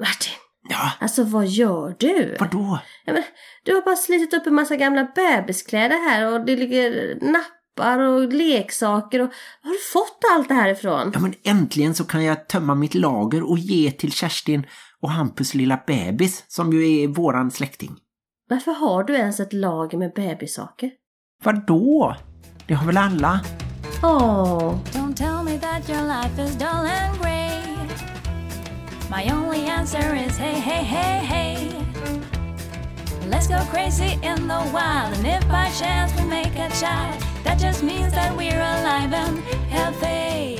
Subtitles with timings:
[0.00, 0.32] Martin,
[0.68, 2.36] Ja, alltså vad gör du?
[2.40, 2.78] vadå?
[3.04, 3.22] Ja, men,
[3.64, 8.32] du har bara slitit upp en massa gamla bebiskläder här och det ligger nappar och
[8.32, 9.28] leksaker och
[9.62, 11.10] var har du fått allt det här ifrån?
[11.14, 14.66] Ja men äntligen så kan jag tömma mitt lager och ge till Kerstin
[15.00, 17.96] och Hampus lilla bebis som ju är våran släkting.
[18.48, 20.90] Varför har du ens ett lager med bebissaker?
[21.42, 22.16] Vadå?
[22.66, 23.40] Det har väl alla?
[24.02, 25.14] Åh, Don't
[29.10, 31.68] My only answer is hey, hey, hey, hey.
[33.30, 37.60] Let's go crazy in the wild, and if by chance we make a child, that
[37.60, 39.38] just means that we're alive and
[39.68, 40.56] healthy.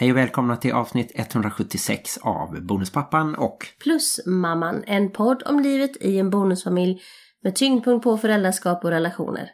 [0.00, 5.96] Hej och välkomna till avsnitt 176 av Bonuspappan och plus mamman, en podd om livet
[6.00, 7.00] i en bonusfamilj
[7.44, 9.50] med tyngdpunkt på föräldraskap och relationer.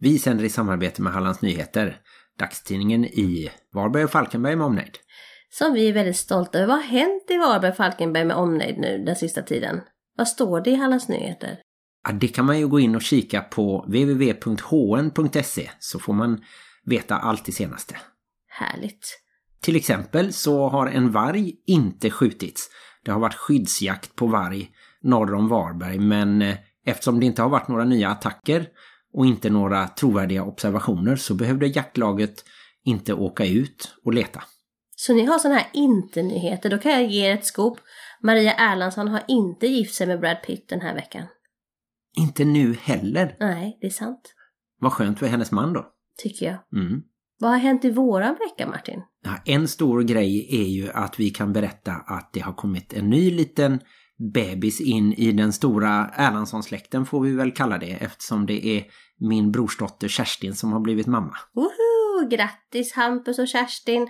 [0.00, 1.96] vi sänder i samarbete med Hallands Nyheter,
[2.38, 4.98] dagstidningen i Varberg och Falkenberg med omnejd.
[5.58, 6.66] Som vi är väldigt stolta över.
[6.66, 9.80] Vad har hänt i Varberg Falkenberg med omnejd nu den sista tiden?
[10.16, 11.58] Vad står det i Hallands Nyheter?
[12.08, 16.44] Ja, det kan man ju gå in och kika på www.hn.se så får man
[16.84, 17.96] veta allt det senaste.
[18.48, 19.20] Härligt.
[19.60, 22.70] Till exempel så har en varg inte skjutits.
[23.04, 24.70] Det har varit skyddsjakt på varg
[25.02, 28.66] norr om Varberg men eh, eftersom det inte har varit några nya attacker
[29.12, 32.44] och inte några trovärdiga observationer så behövde jaktlaget
[32.84, 34.42] inte åka ut och leta.
[35.06, 36.70] Så ni har sådana här inte-nyheter.
[36.70, 37.78] Då kan jag ge er ett scoop.
[38.22, 41.26] Maria Erlandsson har inte gift sig med Brad Pitt den här veckan.
[42.16, 43.36] Inte nu heller.
[43.40, 44.34] Nej, det är sant.
[44.80, 45.86] Vad skönt för hennes man då.
[46.22, 46.82] Tycker jag.
[46.82, 47.02] Mm.
[47.38, 49.02] Vad har hänt i våran vecka, Martin?
[49.24, 53.10] Ja, en stor grej är ju att vi kan berätta att det har kommit en
[53.10, 53.80] ny liten
[54.34, 58.84] bebis in i den stora Erlandsson-släkten får vi väl kalla det eftersom det är
[59.20, 61.36] min brorsdotter Kerstin som har blivit mamma.
[61.54, 62.28] Woho!
[62.30, 64.08] Grattis Hampus och Kerstin!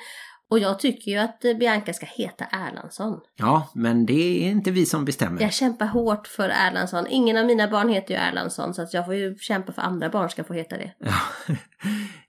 [0.54, 3.20] Och jag tycker ju att Bianca ska heta Erlandsson.
[3.36, 5.42] Ja, men det är inte vi som bestämmer.
[5.42, 7.06] Jag kämpar hårt för Erlandsson.
[7.10, 10.08] Ingen av mina barn heter ju Erlandsson så att jag får ju kämpa för andra
[10.10, 10.94] barn ska få heta det.
[10.98, 11.14] Ja.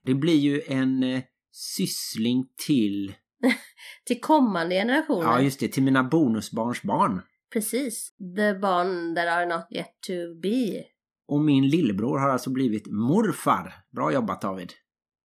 [0.06, 1.22] Det blir ju en eh,
[1.52, 3.14] syssling till,
[4.06, 5.24] Till kommande generationer.
[5.24, 7.22] ja just det, till mina bonusbarns barn.
[7.54, 8.10] Precis.
[8.38, 10.84] The barn that are not yet to be.
[11.28, 13.74] Och min lillebror har alltså blivit morfar.
[13.96, 14.74] Bra jobbat David.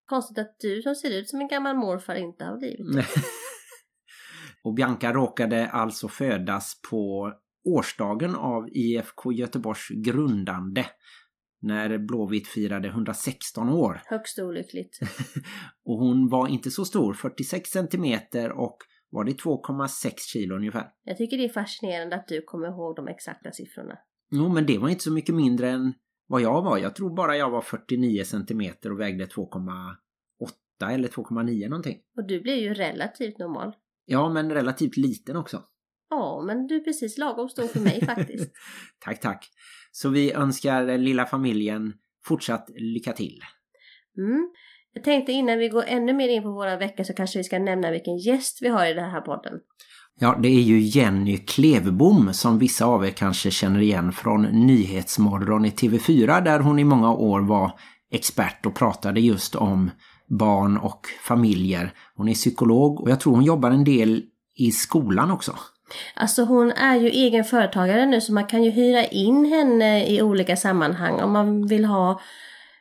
[0.08, 3.06] Konstigt att du som ser ut som en gammal morfar inte har blivit.
[4.62, 7.32] Och Bianca råkade alltså födas på
[7.64, 10.86] årsdagen av IFK Göteborgs grundande.
[11.60, 14.02] När Blåvitt firade 116 år.
[14.06, 14.98] Högst olyckligt.
[15.84, 18.76] Och hon var inte så stor, 46 centimeter och
[19.10, 20.88] var det 2,6 kilo ungefär.
[21.04, 23.98] Jag tycker det är fascinerande att du kommer ihåg de exakta siffrorna.
[24.30, 25.94] Jo, men det var inte så mycket mindre än
[26.28, 26.78] vad jag var.
[26.78, 31.99] Jag tror bara jag var 49 centimeter och vägde 2,8 eller 2,9 någonting.
[32.16, 33.72] Och du blir ju relativt normal.
[34.05, 35.62] Ja, men relativt liten också.
[36.11, 38.53] Ja, men du är precis lagom stor för mig faktiskt.
[38.99, 39.50] Tack, tack.
[39.93, 41.93] Så vi önskar lilla familjen
[42.25, 43.41] fortsatt lycka till.
[44.19, 44.50] Mm.
[44.93, 47.59] Jag tänkte innan vi går ännu mer in på våra veckor så kanske vi ska
[47.59, 49.61] nämna vilken gäst vi har i den här podden.
[50.21, 55.65] Ja, det är ju Jenny Klevbom som vissa av er kanske känner igen från Nyhetsmorgon
[55.65, 57.73] i TV4 där hon i många år var
[58.12, 59.91] expert och pratade just om
[60.29, 61.93] barn och familjer.
[62.17, 64.23] Hon är psykolog och jag tror hon jobbar en del
[64.56, 65.56] i skolan också.
[66.15, 70.23] Alltså hon är ju egen företagare nu så man kan ju hyra in henne i
[70.23, 72.21] olika sammanhang om man vill ha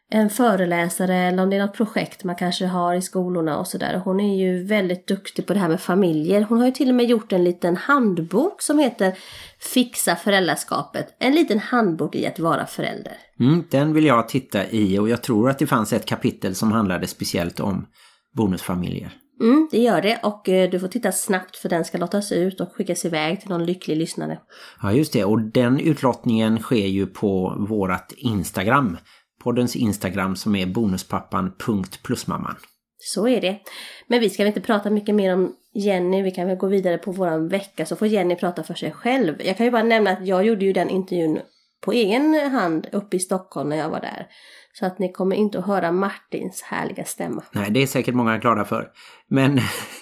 [0.10, 4.02] en föreläsare eller om det är något projekt man kanske har i skolorna och sådär.
[4.06, 6.46] Hon är ju väldigt duktig på det här med familjer.
[6.50, 9.18] Hon har ju till och med gjort en liten handbok som heter
[9.60, 11.16] Fixa föräldraskapet.
[11.20, 13.18] En liten handbok i att vara förälder.
[13.40, 16.72] Mm, den vill jag titta i och jag tror att det fanns ett kapitel som
[16.72, 17.88] handlade speciellt om
[18.36, 19.12] bonusfamiljer.
[19.42, 22.62] Mm, det gör det och eh, du får titta snabbt för den ska lottas ut
[22.62, 24.40] och skickas iväg till någon lycklig lyssnare.
[24.82, 28.98] Ja just det, och den utlottningen sker ju på vårat Instagram.
[29.44, 32.56] Poddens Instagram som är bonuspappan.plusmamman.
[32.98, 33.60] Så är det.
[34.08, 36.98] Men vi ska väl inte prata mycket mer om Jenny, vi kan väl gå vidare
[36.98, 39.36] på våran vecka så får Jenny prata för sig själv.
[39.40, 41.40] Jag kan ju bara nämna att jag gjorde ju den intervjun
[41.82, 44.28] på egen hand uppe i Stockholm när jag var där.
[44.74, 47.44] Så att ni kommer inte att höra Martins härliga stämma.
[47.52, 48.88] Nej, det är säkert många glada för.
[49.28, 49.60] Men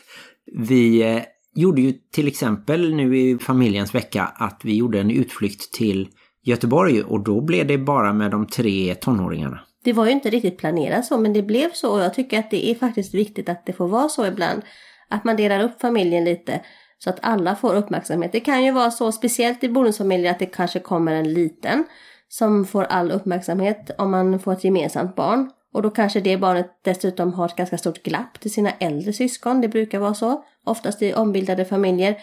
[0.67, 1.23] vi eh,
[1.55, 6.07] gjorde ju till exempel nu i familjens vecka att vi gjorde en utflykt till
[6.45, 9.59] Göteborg och då blev det bara med de tre tonåringarna.
[9.83, 12.51] Det var ju inte riktigt planerat så men det blev så och jag tycker att
[12.51, 14.61] det är faktiskt viktigt att det får vara så ibland.
[15.09, 16.61] Att man delar upp familjen lite
[16.97, 18.31] så att alla får uppmärksamhet.
[18.31, 21.83] Det kan ju vara så speciellt i bonusfamiljer att det kanske kommer en liten
[22.27, 25.51] som får all uppmärksamhet om man får ett gemensamt barn.
[25.73, 29.61] Och då kanske det barnet dessutom har ett ganska stort glapp till sina äldre syskon.
[29.61, 30.43] Det brukar vara så.
[30.65, 32.17] Oftast i ombildade familjer.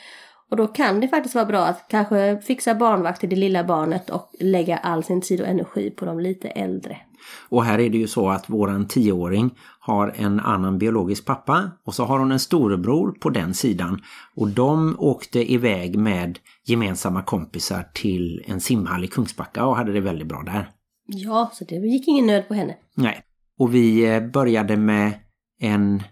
[0.50, 4.10] Och då kan det faktiskt vara bra att kanske fixa barnvakt till det lilla barnet
[4.10, 6.96] och lägga all sin tid och energi på de lite äldre.
[7.48, 9.50] Och här är det ju så att våran tioåring
[9.80, 14.02] har en annan biologisk pappa och så har hon en storebror på den sidan.
[14.36, 20.00] Och de åkte iväg med gemensamma kompisar till en simhall i Kungsbacka och hade det
[20.00, 20.70] väldigt bra där.
[21.06, 22.76] Ja, så det gick ingen nöd på henne.
[22.94, 23.22] Nej.
[23.58, 25.12] Och vi eh, började med
[25.60, 26.02] en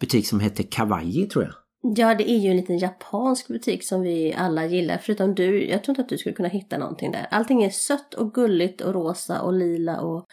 [0.00, 1.52] butik som heter Kawaii tror jag.
[1.82, 4.98] Ja, det är ju en liten japansk butik som vi alla gillar.
[4.98, 7.26] Förutom du, jag tror inte att du skulle kunna hitta någonting där.
[7.30, 10.26] Allting är sött och gulligt och rosa och lila och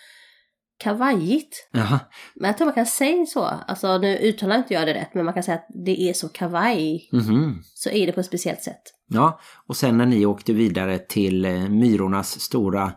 [0.77, 1.69] kawaiigt.
[1.71, 1.99] Jaha.
[2.35, 3.43] Men jag tror man kan säga så.
[3.43, 6.29] Alltså nu uttalar inte jag det rätt, men man kan säga att det är så
[6.29, 7.09] kawaii.
[7.11, 7.61] Mhm.
[7.63, 8.81] Så är det på ett speciellt sätt.
[9.07, 12.91] Ja, och sen när ni åkte vidare till eh, Myrornas stora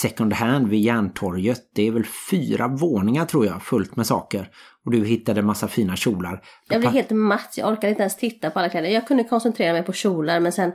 [0.00, 1.60] second hand vid Järntorget.
[1.74, 4.50] Det är väl fyra våningar tror jag, fullt med saker.
[4.84, 6.42] Och du hittade massa fina kjolar.
[6.68, 8.88] Jag blev helt matt, jag orkade inte ens titta på alla kläder.
[8.88, 10.72] Jag kunde koncentrera mig på kjolar, men sen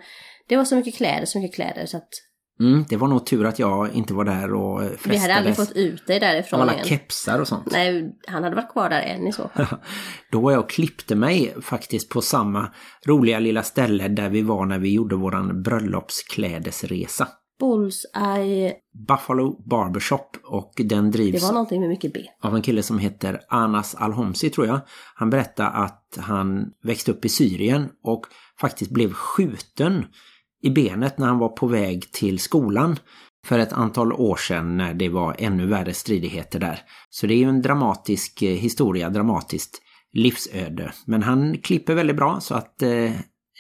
[0.48, 2.10] det var så mycket kläder, så mycket kläder så att
[2.60, 5.14] Mm, det var nog tur att jag inte var där och eh, frestades.
[5.14, 6.86] vi hade aldrig fått ut dig därifrån alla igen.
[6.86, 7.68] kepsar och sånt.
[7.72, 9.66] Nej, han hade varit kvar där än i så fall.
[10.32, 12.72] Då var jag och klippte mig faktiskt på samma
[13.08, 17.28] roliga lilla ställe där vi var när vi gjorde våran bröllopsklädesresa.
[17.60, 18.74] Bullseye,
[19.08, 22.20] Buffalo Barbershop och den det drivs var någonting med mycket B.
[22.42, 24.80] av en kille som heter Anas Al-Homsi tror jag.
[25.16, 28.26] Han berättade att han växte upp i Syrien och
[28.62, 30.06] faktiskt blev skjuten
[30.62, 33.00] i benet när han var på väg till skolan
[33.46, 36.80] för ett antal år sedan när det var ännu värre stridigheter där.
[37.10, 39.82] Så det är ju en dramatisk eh, historia, dramatiskt
[40.14, 40.94] livsöde.
[41.06, 43.12] Men han klipper väldigt bra så att eh,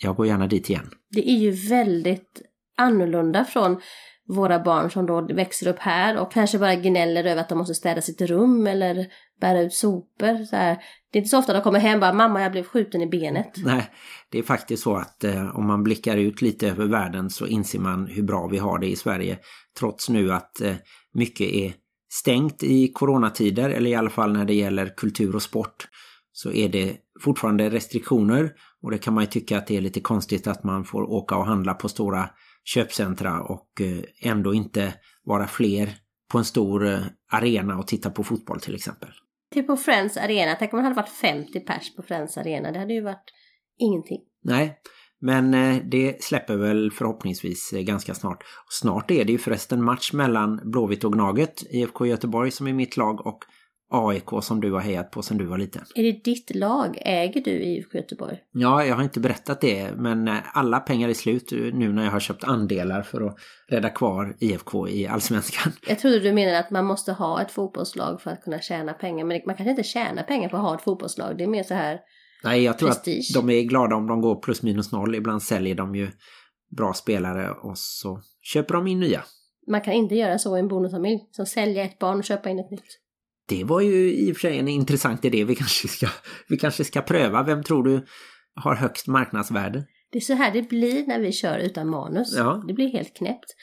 [0.01, 0.89] jag går gärna dit igen.
[1.09, 2.41] Det är ju väldigt
[2.77, 3.81] annorlunda från
[4.27, 7.75] våra barn som då växer upp här och kanske bara gnäller över att de måste
[7.75, 9.07] städa sitt rum eller
[9.41, 10.45] bära ut sopor.
[10.45, 10.77] Så här.
[11.11, 13.07] Det är inte så ofta de kommer hem och bara mamma jag blev skjuten i
[13.07, 13.51] benet.
[13.57, 13.89] Nej,
[14.29, 17.79] det är faktiskt så att eh, om man blickar ut lite över världen så inser
[17.79, 19.39] man hur bra vi har det i Sverige.
[19.79, 20.75] Trots nu att eh,
[21.13, 21.73] mycket är
[22.09, 25.87] stängt i coronatider, eller i alla fall när det gäller kultur och sport,
[26.31, 28.51] så är det fortfarande restriktioner.
[28.81, 31.35] Och det kan man ju tycka att det är lite konstigt att man får åka
[31.35, 32.29] och handla på stora
[32.65, 35.95] köpcentra och eh, ändå inte vara fler
[36.31, 36.99] på en stor eh,
[37.31, 39.09] arena och titta på fotboll till exempel.
[39.53, 42.71] Typ på Friends Arena, tänk om man hade varit 50 pers på Friends Arena.
[42.71, 43.33] Det hade ju varit
[43.77, 44.21] ingenting.
[44.43, 44.77] Nej,
[45.21, 48.43] men eh, det släpper väl förhoppningsvis ganska snart.
[48.69, 52.97] Snart är det ju förresten match mellan Blåvitt och Gnaget, IFK Göteborg som är mitt
[52.97, 53.39] lag och
[53.95, 55.81] AIK som du har hejat på sedan du var liten.
[55.95, 56.97] Är det ditt lag?
[57.01, 58.37] Äger du IFK Göteborg?
[58.51, 62.11] Ja, jag har inte berättat det, men eh, alla pengar är slut nu när jag
[62.11, 63.35] har köpt andelar för att
[63.67, 65.73] rädda kvar IFK i Allsvenskan.
[65.87, 69.25] Jag trodde du menade att man måste ha ett fotbollslag för att kunna tjäna pengar.
[69.25, 71.37] Men man kan inte tjäna pengar på att ha ett fotbollslag.
[71.37, 71.99] Det är mer så här
[72.43, 73.35] Nej, jag tror Prestige.
[73.35, 75.15] att de är glada om de går plus minus noll.
[75.15, 76.11] Ibland säljer de ju
[76.77, 79.23] bra spelare och så köper de in nya.
[79.67, 81.19] Man kan inte göra så i en bonusfamilj.
[81.31, 82.99] Som sälja ett barn och köpa in ett nytt.
[83.47, 86.07] Det var ju i och för sig en intressant idé vi kanske ska,
[86.49, 87.43] vi kanske ska pröva.
[87.43, 88.05] Vem tror du
[88.55, 89.85] har högst marknadsvärde?
[90.11, 92.33] Det är så här det blir när vi kör utan manus.
[92.37, 92.63] Ja.
[92.67, 93.55] Det blir helt knäppt.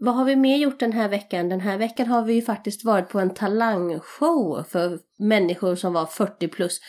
[0.00, 1.48] Vad har vi mer gjort den här veckan?
[1.48, 6.06] Den här veckan har vi ju faktiskt varit på en talangshow för människor som var
[6.06, 6.80] 40 plus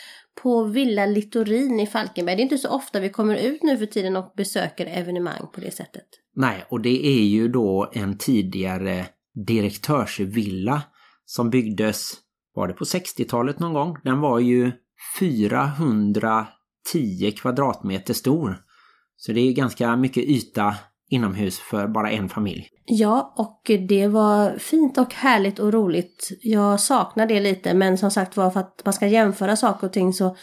[0.42, 2.36] på Villa Littorin i Falkenberg.
[2.36, 5.60] Det är inte så ofta vi kommer ut nu för tiden och besöker evenemang på
[5.60, 6.06] det sättet.
[6.36, 9.06] Nej, och det är ju då en tidigare
[9.46, 10.82] direktörsvilla
[11.30, 12.12] som byggdes,
[12.54, 13.96] var det på 60-talet någon gång?
[14.04, 14.72] Den var ju
[15.18, 16.46] 410
[17.36, 18.56] kvadratmeter stor.
[19.16, 20.74] Så det är ganska mycket yta
[21.10, 22.68] inomhus för bara en familj.
[22.84, 26.28] Ja, och det var fint och härligt och roligt.
[26.42, 29.92] Jag saknar det lite, men som sagt var för att man ska jämföra saker och
[29.92, 30.36] ting så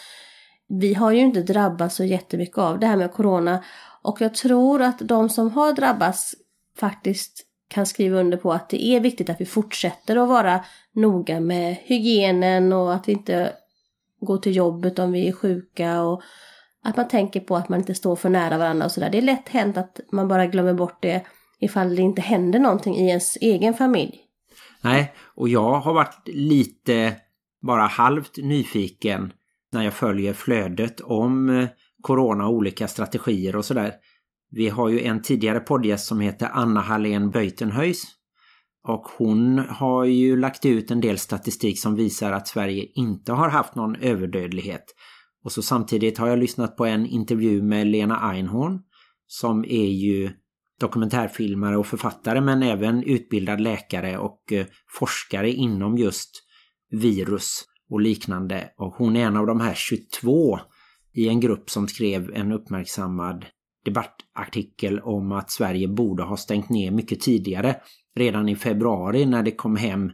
[0.80, 3.64] vi har ju inte drabbats så jättemycket av det här med corona.
[4.04, 6.36] Och jag tror att de som har drabbats
[6.80, 11.40] faktiskt kan skriva under på att det är viktigt att vi fortsätter att vara noga
[11.40, 13.54] med hygienen och att vi inte
[14.22, 16.22] går till jobbet om vi är sjuka och
[16.84, 19.10] att man tänker på att man inte står för nära varandra och sådär.
[19.10, 21.26] Det är lätt hänt att man bara glömmer bort det
[21.60, 24.20] ifall det inte händer någonting i ens egen familj.
[24.82, 27.16] Nej, och jag har varit lite
[27.62, 29.34] bara halvt nyfiken
[29.72, 31.68] när jag följer flödet om eh,
[32.02, 33.94] corona och olika strategier och sådär.
[34.52, 38.04] Vi har ju en tidigare poddgäst som heter Anna Hallén Böjtenhöjs.
[38.88, 43.50] Och hon har ju lagt ut en del statistik som visar att Sverige inte har
[43.50, 44.84] haft någon överdödlighet.
[45.44, 48.80] Och så samtidigt har jag lyssnat på en intervju med Lena Einhorn
[49.28, 50.32] som är ju
[50.80, 54.66] dokumentärfilmare och författare men även utbildad läkare och eh,
[55.00, 56.30] forskare inom just
[56.92, 58.70] virus och liknande.
[58.78, 60.60] Och hon är en av de här 22
[61.14, 63.46] i en grupp som skrev en uppmärksammad
[63.86, 67.76] debattartikel om att Sverige borde ha stängt ner mycket tidigare.
[68.16, 70.12] Redan i februari när det kom hem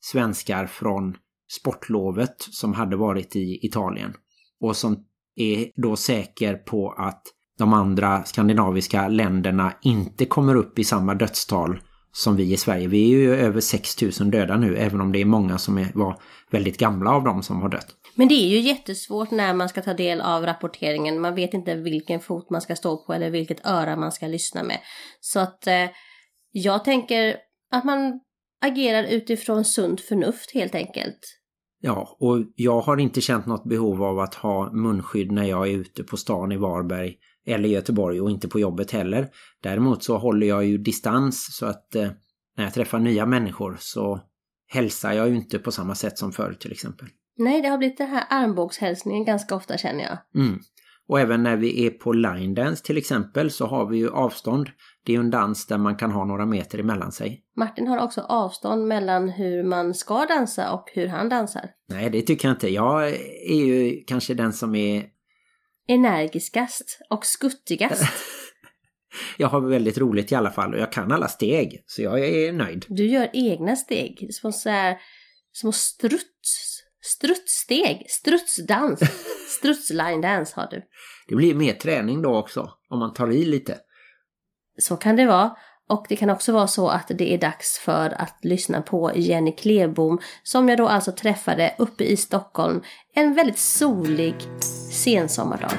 [0.00, 1.16] svenskar från
[1.52, 4.14] sportlovet som hade varit i Italien.
[4.60, 5.04] Och som
[5.36, 7.22] är då säker på att
[7.58, 11.80] de andra skandinaviska länderna inte kommer upp i samma dödstal
[12.12, 12.88] som vi i Sverige.
[12.88, 16.18] Vi är ju över 6000 döda nu, även om det är många som är, var
[16.50, 17.96] väldigt gamla av dem som har dött.
[18.14, 21.20] Men det är ju jättesvårt när man ska ta del av rapporteringen.
[21.20, 24.62] Man vet inte vilken fot man ska stå på eller vilket öra man ska lyssna
[24.62, 24.78] med.
[25.20, 25.88] Så att eh,
[26.52, 27.36] jag tänker
[27.70, 28.20] att man
[28.60, 31.38] agerar utifrån sunt förnuft helt enkelt.
[31.80, 35.72] Ja, och jag har inte känt något behov av att ha munskydd när jag är
[35.72, 37.14] ute på stan i Varberg
[37.46, 39.28] eller Göteborg och inte på jobbet heller.
[39.62, 42.10] Däremot så håller jag ju distans så att eh,
[42.56, 44.20] när jag träffar nya människor så
[44.68, 47.08] hälsar jag ju inte på samma sätt som förr till exempel.
[47.36, 50.42] Nej, det har blivit den här armbågshälsningen ganska ofta känner jag.
[50.42, 50.58] Mm.
[51.08, 54.70] Och även när vi är på line dance till exempel så har vi ju avstånd.
[55.04, 57.42] Det är ju en dans där man kan ha några meter emellan sig.
[57.56, 61.70] Martin har också avstånd mellan hur man ska dansa och hur han dansar.
[61.88, 62.68] Nej, det tycker jag inte.
[62.68, 63.08] Jag
[63.48, 65.04] är ju kanske den som är...
[65.88, 68.02] Energiskast och skuttigast.
[69.36, 71.84] jag har väldigt roligt i alla fall och jag kan alla steg.
[71.86, 72.86] Så jag är nöjd.
[72.88, 74.28] Du gör egna steg.
[74.30, 74.98] Som så här,
[75.52, 76.81] små struts.
[77.02, 78.06] Strutssteg.
[78.08, 79.00] Strutsdans.
[79.58, 80.82] Strutsline dance har du.
[81.28, 82.70] Det blir mer träning då också.
[82.88, 83.78] Om man tar i lite.
[84.78, 85.56] Så kan det vara.
[85.88, 89.52] Och det kan också vara så att det är dags för att lyssna på Jenny
[89.52, 92.82] Klebom som jag då alltså träffade uppe i Stockholm
[93.14, 94.34] en väldigt solig
[94.92, 95.72] sensommardag.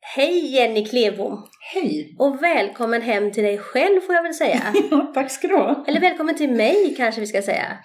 [0.00, 1.46] Hej Jenny Klebom!
[1.74, 2.14] Hej!
[2.18, 4.62] Och välkommen hem till dig själv får jag väl säga.
[4.90, 5.84] Ja, tack ska du ha.
[5.88, 7.78] Eller välkommen till mig kanske vi ska säga.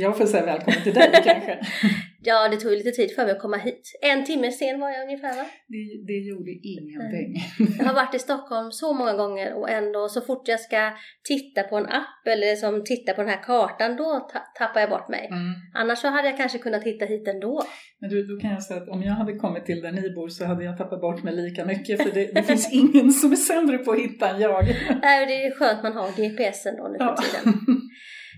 [0.00, 1.58] Jag får säga välkommen till dig kanske.
[2.22, 3.98] Ja, det tog ju lite tid för mig att komma hit.
[4.02, 5.46] En timme sen var jag ungefär va?
[5.68, 7.30] Det, det gjorde ingenting.
[7.78, 10.92] Jag har varit i Stockholm så många gånger och ändå så fort jag ska
[11.28, 14.90] titta på en app eller som titta på den här kartan då ta tappar jag
[14.90, 15.26] bort mig.
[15.30, 15.52] Mm.
[15.74, 17.62] Annars så hade jag kanske kunnat hitta hit ändå.
[18.00, 20.28] Men du, då kan jag säga att om jag hade kommit till där ni bor
[20.28, 23.36] så hade jag tappat bort mig lika mycket för det, det finns ingen som är
[23.36, 24.64] sämre på att hitta än jag.
[25.02, 27.16] Nej, det är skönt man har GPSen då nu för Ja.
[27.16, 27.54] tiden.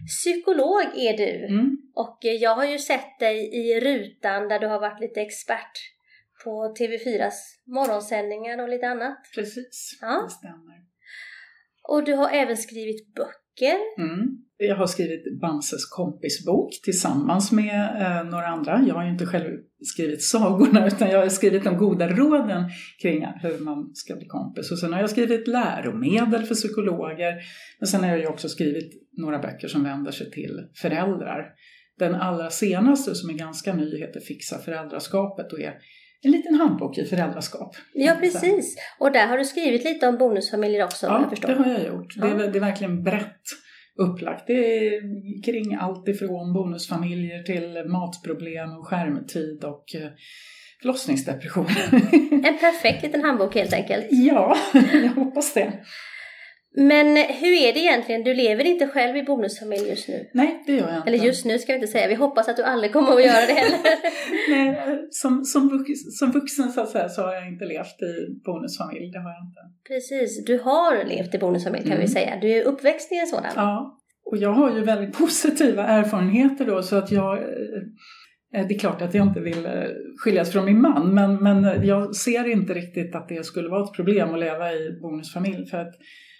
[0.06, 1.77] Psykolog är du Mm.
[2.02, 5.72] Och eh, jag har ju sett dig i rutan där du har varit lite expert
[6.44, 9.18] på TV4s morgonsändningar och lite annat.
[9.34, 10.22] Precis, Ja.
[10.24, 10.78] det stämmer.
[11.88, 13.76] Och du har även skrivit böcker.
[13.98, 14.28] Mm.
[14.56, 18.84] Jag har skrivit Bamses kompisbok tillsammans med eh, några andra.
[18.88, 22.70] Jag har ju inte själv skrivit sagorna utan jag har skrivit de goda råden
[23.02, 24.70] kring hur man ska bli kompis.
[24.72, 27.34] Och sen har jag skrivit läromedel för psykologer.
[27.78, 31.46] Men sen har jag ju också skrivit några böcker som vänder sig till föräldrar.
[31.98, 35.74] Den allra senaste som är ganska ny heter Fixa föräldraskapet och är
[36.22, 37.76] en liten handbok i föräldraskap.
[37.94, 38.76] Ja, precis.
[38.98, 41.48] Och där har du skrivit lite om bonusfamiljer också, jag Ja, förstår.
[41.48, 42.14] det har jag gjort.
[42.16, 42.34] Det, Ja.
[42.44, 43.42] är, det är verkligen brett
[43.98, 44.46] upplagt.
[44.46, 44.52] Det
[44.86, 45.00] är
[45.44, 50.08] kring allt ifrån bonusfamiljer till matproblem och skärmtid och eh,
[50.82, 51.88] förlossningsdepressioner.
[52.46, 54.06] En perfekt liten handbok helt enkelt.
[54.10, 54.56] ja,
[54.92, 55.72] jag hoppas det.
[56.80, 58.22] Men hur är det egentligen?
[58.24, 60.28] Du lever inte själv i bonusfamilj just nu.
[60.34, 61.08] Nej, det gör jag inte.
[61.08, 62.08] Eller just nu ska vi inte säga.
[62.08, 63.78] Vi hoppas att du aldrig kommer att göra det heller.
[64.50, 68.40] Nej, som, som, vux, som vuxen så att säga så har jag inte levt i
[68.44, 69.10] bonusfamilj.
[69.10, 69.60] Det har jag inte.
[69.88, 72.06] Precis, du har levt i bonusfamilj kan Mm.
[72.06, 72.38] vi säga.
[72.40, 73.52] Du är uppväxt i en sådan.
[73.56, 78.78] Ja, och jag har ju väldigt positiva erfarenheter då så att jag eh, det är
[78.78, 79.72] klart att jag inte vill eh,
[80.24, 83.92] skiljas från min man men, men jag ser inte riktigt att det skulle vara ett
[83.96, 85.94] problem att leva i bonusfamilj för att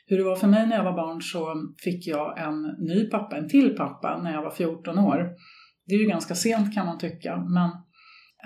[0.08, 3.36] hur det var för mig när jag var barn så fick jag en ny pappa,
[3.36, 5.30] en till pappa när jag var 14 år.
[5.86, 7.70] Det är ju ganska sent kan man tycka men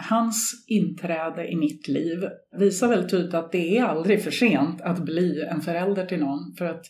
[0.09, 2.25] hans inträde i mitt liv
[2.59, 6.55] visar väl tydligt att det är aldrig för sent att bli en förälder till någon
[6.59, 6.85] för att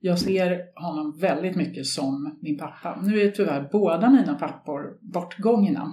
[0.00, 3.00] jag ser honom väldigt mycket som min pappa.
[3.02, 5.92] Nu är tyvärr båda mina pappor bortgångna.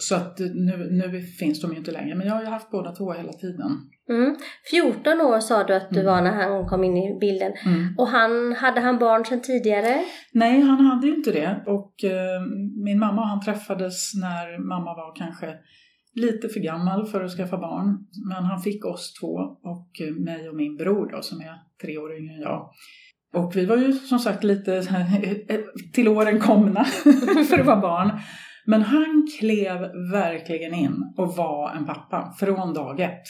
[0.00, 2.92] Så att nu, nu finns de ju inte längre, men jag har ju haft båda
[2.94, 3.70] två hela tiden.
[4.08, 4.36] Mm.
[4.70, 6.12] 14 år sa du att du Mm.
[6.12, 7.52] var när han kom in i bilden.
[7.66, 7.94] Mm.
[7.98, 10.04] Och han, hade han barn sedan tidigare?
[10.32, 11.62] Nej, han hade ju inte det.
[11.66, 12.40] Och eh,
[12.84, 15.54] min mamma och han träffades när mamma var kanske
[16.14, 17.98] lite för gammal för att skaffa barn.
[18.28, 21.98] Men han fick oss två och eh, mig och min bror då, som är tre
[21.98, 22.70] år yngre än jag.
[23.34, 24.76] Och vi var ju som sagt lite
[25.48, 25.60] eh,
[25.92, 26.84] till åren komna
[27.48, 28.10] för att vara barn.
[28.66, 29.80] Men han klev
[30.12, 33.22] verkligen in och var en pappa från dag ett.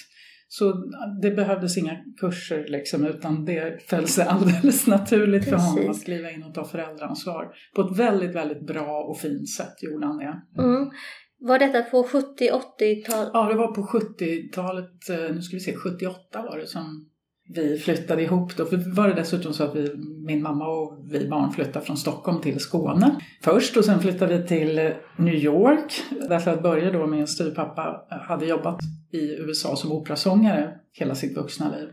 [0.49, 0.75] Så
[1.23, 6.01] det behövdes inga kurser liksom, utan det föll sig alldeles naturligt för honom Precis.
[6.01, 7.49] att kliva in och ta föräldraansvar.
[7.77, 10.63] På ett väldigt, väldigt bra och fint sätt gjorde han det.
[10.63, 10.91] Mm.
[11.39, 13.31] Var detta på 70-80-tal?
[13.33, 17.11] Ja, det var på 70-talet, eh, nu ska vi se, 78 var det som
[17.49, 18.65] vi flyttade ihop då.
[18.95, 19.95] Var det dessutom så att vi,
[20.27, 24.49] min mamma och vi barn flyttade från Stockholm till Skåne först och sen flyttade vi
[24.49, 25.93] till New York.
[26.29, 28.79] Därför att Börje då, min styvpappa, hade jobbat
[29.13, 31.89] i USA som operasångare hela sitt vuxna liv.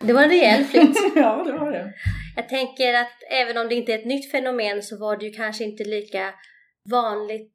[0.00, 0.96] Det var en rejäl flytt.
[1.16, 1.92] ja, det var det.
[2.36, 5.32] Jag tänker att även om det inte är ett nytt fenomen så var det ju
[5.32, 6.34] kanske inte lika
[6.90, 7.54] vanligt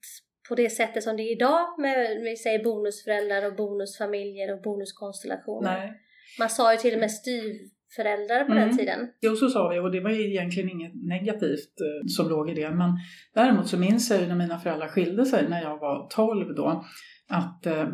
[0.50, 5.80] på det sättet som det är idag med vi säger bonusföräldrar och bonusfamiljer och bonuskonstellationer.
[5.80, 6.00] Nej.
[6.40, 8.68] Man sa ju till och med styvföräldrar på Mm.
[8.68, 9.00] den tiden.
[9.22, 12.54] Jo, så sa vi och det var ju egentligen inget negativt eh, som låg i
[12.54, 12.72] det.
[12.72, 12.90] Men
[13.34, 16.86] däremot så minns jag ju när mina föräldrar skilde sig när jag var 12 då.
[17.30, 17.88] Att eh,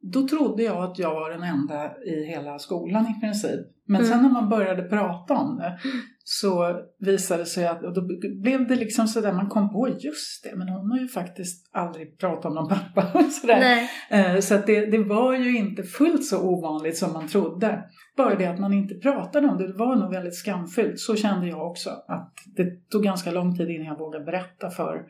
[0.00, 3.60] då trodde jag att jag var den enda i hela skolan i princip.
[3.86, 4.08] Men Mm.
[4.12, 5.78] sen när man började prata om det
[6.24, 8.02] så visade det sig att, och då
[8.42, 12.18] blev det liksom sådär, man kom på just det, men hon har ju faktiskt aldrig
[12.18, 13.60] pratat om någon pappa sådär.
[13.60, 14.34] Nej.
[14.34, 17.84] Eh, Så att det, det var ju inte fullt så ovanligt som man trodde.
[18.16, 20.98] Bara det att man inte pratade om det, det var nog väldigt skamfyllt.
[21.00, 21.90] Så kände jag också.
[21.90, 25.02] Att det tog ganska lång tid innan jag vågade berätta för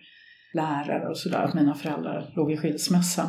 [0.55, 3.23] lärare och sådär att mina föräldrar låg i skilsmässa.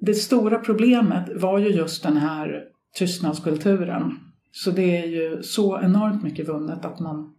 [0.00, 2.62] Det stora problemet var ju just den här
[2.94, 4.12] tystnadskulturen.
[4.52, 7.34] Så det är ju så enormt mycket vunnet att man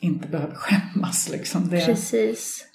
[0.00, 1.68] inte behöver skämmas liksom.
[1.70, 2.66] Det, Precis.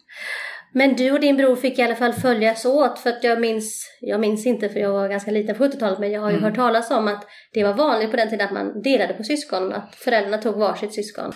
[0.73, 3.87] Men du och din bror fick i alla fall följas åt för att jag minns,
[4.01, 6.43] jag minns inte för jag var ganska liten på 70-talet men jag har ju Mm.
[6.49, 9.73] hört talas om att det var vanligt på den tiden att man delade på syskon,
[9.73, 11.31] att föräldrarna tog varsitt syskon.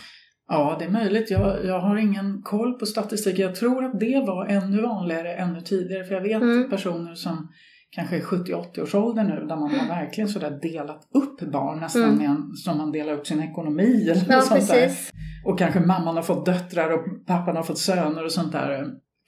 [0.48, 1.32] Ja, det är möjligt.
[1.32, 3.46] Jag, jag har ingen koll på statistiken.
[3.46, 6.04] Jag tror att det var ännu vanligare ännu tidigare.
[6.04, 6.70] För jag vet Mm.
[6.70, 7.52] personer som
[7.92, 12.04] kanske är 70-80 års ålder nu där man har verkligen sådär delat upp barn nästan
[12.04, 12.26] Mm.
[12.32, 14.82] en, som man delar upp sin ekonomi eller Ja, sånt där.
[14.82, 15.12] precis.
[15.46, 18.86] Och kanske mamman har fått döttrar och pappan har fått söner och sånt där.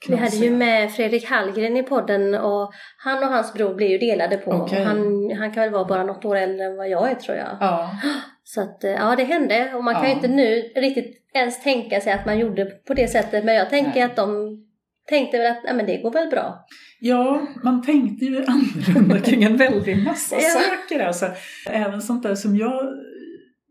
[0.08, 0.44] Vi hade knasiga.
[0.50, 2.72] ju med Fredrik Hallgren i podden och
[3.04, 4.50] han och hans bror blev ju delade på.
[4.50, 4.84] Okej.
[4.84, 7.56] Han, han kan väl vara bara något år äldre än vad jag är tror jag.
[7.60, 7.90] Ja,
[8.44, 10.14] Så att eh, ja, det hände och man kan ju Ja.
[10.14, 13.44] inte nu riktigt ens tänka sig att man gjorde på det sättet.
[13.44, 14.02] Men jag tänker Nej.
[14.02, 14.58] att de
[15.08, 16.64] tänkte väl att nej, men det går väl bra.
[17.00, 20.42] Ja, man tänkte ju annorlunda kring en väldig massa Ja.
[20.42, 21.06] saker.
[21.06, 21.26] Alltså,
[21.70, 22.82] även sånt där som jag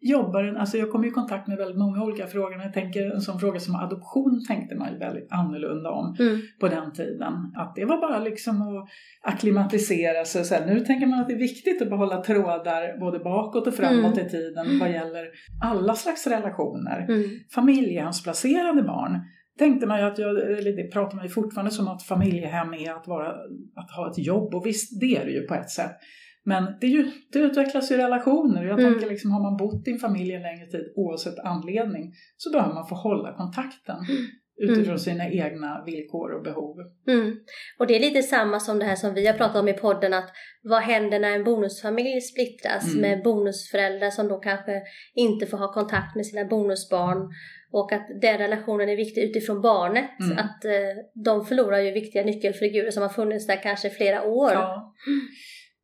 [0.04, 3.22] jobbar, alltså jag kommer i kontakt med väldigt många olika frågor, men jag tänker en
[3.22, 6.40] sån fråga som adoption tänkte man ju väldigt annorlunda om Mm.
[6.60, 7.34] på den tiden.
[7.58, 8.90] Att det var bara liksom att
[9.34, 10.44] akklimatisera sig.
[10.46, 13.74] Så här, nu tänker man att det är viktigt att behålla trådar både bakåt och
[13.76, 14.28] framåt Mm.
[14.28, 15.26] i tiden vad gäller
[15.64, 17.24] alla slags relationer Mm.
[17.56, 19.20] familjehemsplacerade barn
[19.64, 22.92] tänkte man ju att, jag, eller det pratar man ju fortfarande som att familjehem är
[22.98, 23.30] att, vara,
[23.82, 25.96] att ha ett jobb och visst det är det ju på ett sätt.
[26.46, 28.64] Men det, är ju, det utvecklas ju relationer.
[28.64, 28.92] Jag Mm.
[28.92, 32.74] tänker liksom har man bott i en familj en längre tid oavsett anledning så behöver
[32.74, 33.96] man få hålla kontakten
[34.62, 36.76] utifrån sina egna villkor och behov.
[37.08, 37.36] Mm.
[37.80, 40.14] Och det är lite samma som det här som vi har pratat om i podden
[40.14, 40.30] att
[40.64, 43.02] vad händer när en bonusfamilj splittras Mm.
[43.02, 44.82] med bonusföräldrar som då kanske
[45.14, 47.30] inte får ha kontakt med sina bonusbarn
[47.72, 50.20] och att den relationen är viktig utifrån barnet.
[50.20, 50.38] Mm.
[50.38, 54.52] Att eh, de förlorar ju viktiga nyckelfigurer som har funnits där kanske flera år.
[54.52, 54.94] Ja.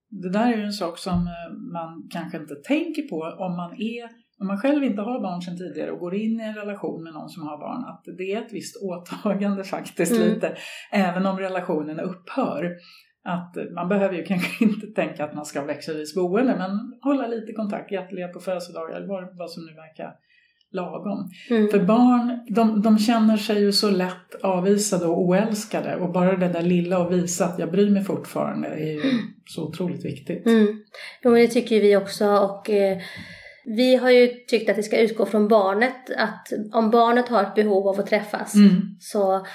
[0.09, 3.71] Det där är ju en sak som eh, man kanske inte tänker på om man
[3.71, 7.03] är om man själv inte har barn sedan tidigare och går in i en relation
[7.03, 10.33] med någon som har barn, att det är ett visst åtagande faktiskt Mm.
[10.33, 10.57] lite,
[10.91, 12.75] även om relationen upphör.
[13.23, 17.27] Att man behöver ju kanske inte tänka att man ska ha växelvis boende, men hålla
[17.27, 20.13] lite kontakt, gratulerar på födelsedagar eller vad, vad som nu verkar
[20.71, 21.29] lagom.
[21.49, 21.69] Mm.
[21.69, 26.47] För barn, de, de känner sig ju så lätt avvisade och oälskade och bara det
[26.47, 29.01] där lilla att visa att jag bryr mig fortfarande är ju
[29.45, 30.45] så otroligt viktigt.
[30.45, 30.67] Mm.
[31.23, 32.97] Jo, det tycker vi också och eh,
[33.75, 35.95] vi har ju tyckt att det ska utgå från barnet.
[36.17, 38.71] Att om barnet har ett behov av att träffas Mm.
[38.99, 39.45] så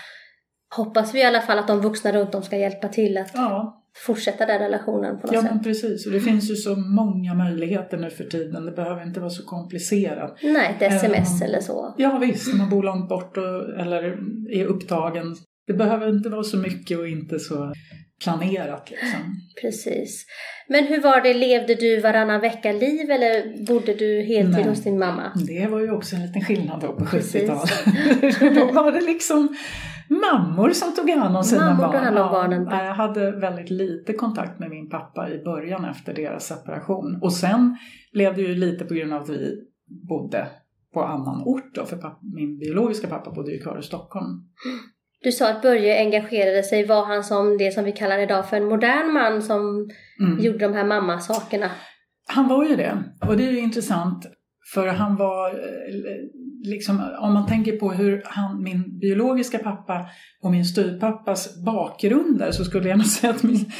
[0.77, 3.79] hoppas vi i alla fall att de vuxna runt om ska hjälpa till att Ja,
[4.07, 5.51] fortsätta den relationen på något ja sätt.
[5.55, 6.07] men precis.
[6.07, 8.64] Och det finns ju så många möjligheter nu för tiden.
[8.64, 10.38] Det behöver inte vara så komplicerat.
[10.42, 11.94] Nej, ett sms om- eller så.
[11.98, 14.03] Ja visst, om man bor långt bort och, eller
[14.53, 15.37] är upptagen.
[15.66, 17.72] Det behöver inte vara så mycket och inte så
[18.22, 19.20] planerat liksom.
[19.62, 20.26] Precis.
[20.68, 24.68] Men hur var det, levde du varannan vecka-liv eller bodde du heltid Nej.
[24.68, 25.32] hos din mamma?
[25.46, 27.50] Det var ju också en liten skillnad då på Precis.
[27.50, 28.40] 70-talet.
[28.56, 29.56] då var det liksom
[30.08, 32.04] mammor som tog hand om sina Mammor barn.
[32.04, 32.64] hand om Ja, barnen.
[32.64, 37.18] nej, Jag hade väldigt lite kontakt med min pappa i början efter deras separation.
[37.22, 37.76] Och sen
[38.12, 39.54] blev det ju lite på grund av att vi
[40.08, 40.48] bodde
[40.94, 44.26] på annan ort då, för pappa, min biologiska pappa bodde ju kvar i Stockholm.
[45.22, 46.87] Du sa att Börje engagerade sig.
[46.87, 49.88] Var han som det som vi kallar idag för en modern man som
[50.20, 50.44] Mm.
[50.44, 51.70] gjorde de här mammasakerna?
[52.28, 53.02] Han var ju det.
[53.28, 54.26] Och det är ju intressant.
[54.74, 55.94] För han var, eh,
[56.64, 60.06] liksom, om man tänker på hur han, min biologiska pappa
[60.42, 63.70] och min styvpappas bakgrunder så skulle jag nog säga att min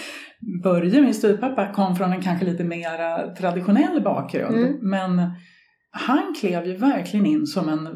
[0.63, 4.57] Börje, min styvpappa, kom från en kanske lite mer traditionell bakgrund.
[4.57, 4.79] Mm.
[4.91, 5.31] Men
[5.91, 7.89] han klev ju verkligen in som en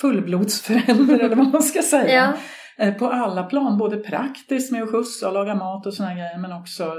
[0.00, 2.14] fullblodsförälder eller vad man ska säga.
[2.14, 2.32] Ja.
[2.78, 6.38] Eh, På alla plan, både praktiskt med att skjutsa och laga mat och såna grejer
[6.38, 6.94] men också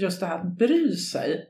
[0.00, 1.44] just det här att bry sig.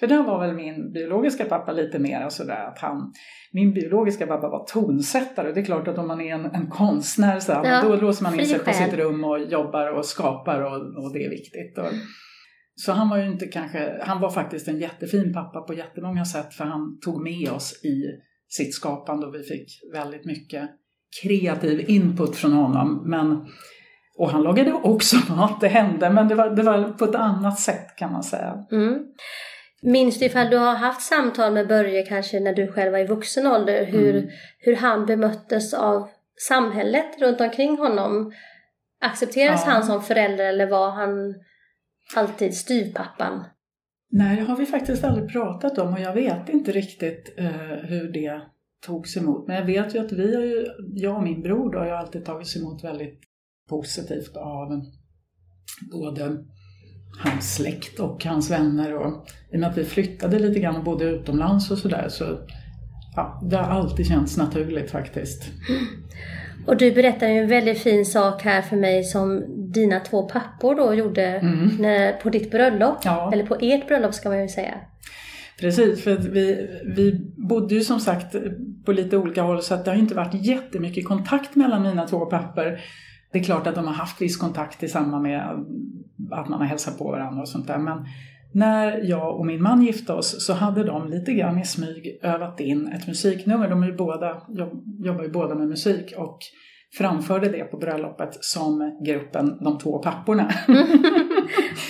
[0.00, 3.12] För där var väl min biologiska pappa lite mer sådär att han,
[3.52, 5.52] min biologiska pappa var tonsättare.
[5.52, 8.40] Det är klart att om man är en, en konstnär så Ja, då låser man
[8.40, 11.78] in sig på sitt rum och jobbar och skapar och, och det är viktigt.
[11.78, 11.92] Och,
[12.74, 16.54] så han var ju inte kanske, han var faktiskt en jättefin pappa på jättemånga sätt
[16.54, 18.02] för han tog med oss i
[18.48, 20.70] sitt skapande och vi fick väldigt mycket
[21.22, 23.02] kreativ input från honom.
[23.10, 23.46] Men,
[24.18, 27.58] och han lagade också mat, det hände, men det var, det var på ett annat
[27.60, 28.64] sätt kan man säga.
[28.72, 28.98] Mm.
[29.82, 33.06] Minns du ifall du har haft samtal med Börje kanske när du själv var i
[33.06, 34.28] vuxen ålder hur, Mm.
[34.58, 36.08] hur han bemöttes av
[36.48, 38.32] samhället runt omkring honom?
[39.00, 39.72] Accepteras Ja.
[39.72, 41.34] han som förälder eller var han
[42.16, 43.44] alltid styvpappan?
[44.10, 47.46] Nej, det har vi faktiskt aldrig pratat om och jag vet inte riktigt eh,
[47.88, 48.40] hur det
[48.86, 49.46] togs emot.
[49.46, 51.92] Men jag vet ju att vi har ju, jag och min bror då, har ju
[51.92, 53.20] alltid tagits emot väldigt
[53.68, 54.80] positivt av
[55.92, 56.36] både
[57.24, 58.94] hans släkt och hans vänner.
[58.94, 62.38] Och, I och med att vi flyttade lite grann och bodde utomlands och sådär så
[63.16, 65.42] ja, det har alltid känts naturligt faktiskt.
[66.66, 70.74] Och du berättade ju en väldigt fin sak här för mig som dina två pappor
[70.74, 71.70] då gjorde Mm.
[71.78, 72.98] när, på ditt bröllop.
[73.04, 73.32] Ja.
[73.32, 74.74] Eller på ert bröllop ska man ju säga.
[75.60, 78.36] Precis, för vi, vi bodde ju som sagt
[78.84, 82.06] på lite olika håll så att det har ju inte varit jättemycket kontakt mellan mina
[82.06, 82.80] två papper.
[83.32, 85.40] Det är klart att de har haft viss kontakt i samband med
[86.30, 87.78] att man har hälsat på varandra och sånt där.
[87.78, 88.06] Men
[88.52, 92.60] när jag och min man gifte oss så hade de lite grann i smyg övat
[92.60, 93.68] in ett musiknummer.
[93.68, 94.42] De är ju båda,
[95.04, 96.38] jobbar ju båda med musik och
[96.98, 100.50] framförde det på bröllopet som gruppen De två papporna.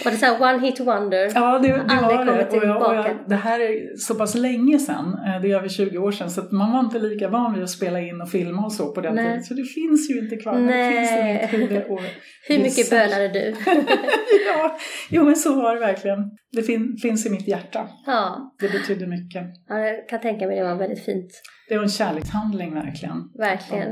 [0.07, 1.31] Var det så här one hit wonder?
[1.35, 2.57] Ja, det, det Aldrig var det.
[2.59, 5.69] Och jag, och jag, det här är så pass länge sedan, eh, det är över
[5.69, 8.65] 20 år sedan, så man var inte lika van vid att spela in och filma
[8.65, 9.25] och så på den Nej.
[9.25, 9.43] tiden.
[9.45, 10.53] Så det finns ju inte kvar.
[10.53, 10.93] men Det Nej.
[10.97, 11.83] finns i mitt huvud.
[11.91, 12.01] Och
[12.49, 13.55] Hur mycket så- bölade du?
[14.55, 14.77] ja,
[15.11, 16.19] jo men så var det verkligen.
[16.53, 17.89] Det fin, finns i mitt hjärta.
[18.07, 18.55] ja.
[18.61, 19.43] Det betyder mycket.
[19.69, 21.31] ja, jag kan tänka mig det var väldigt fint.
[21.69, 23.17] Det var en kärlekshandling verkligen.
[23.39, 23.89] Verkligen.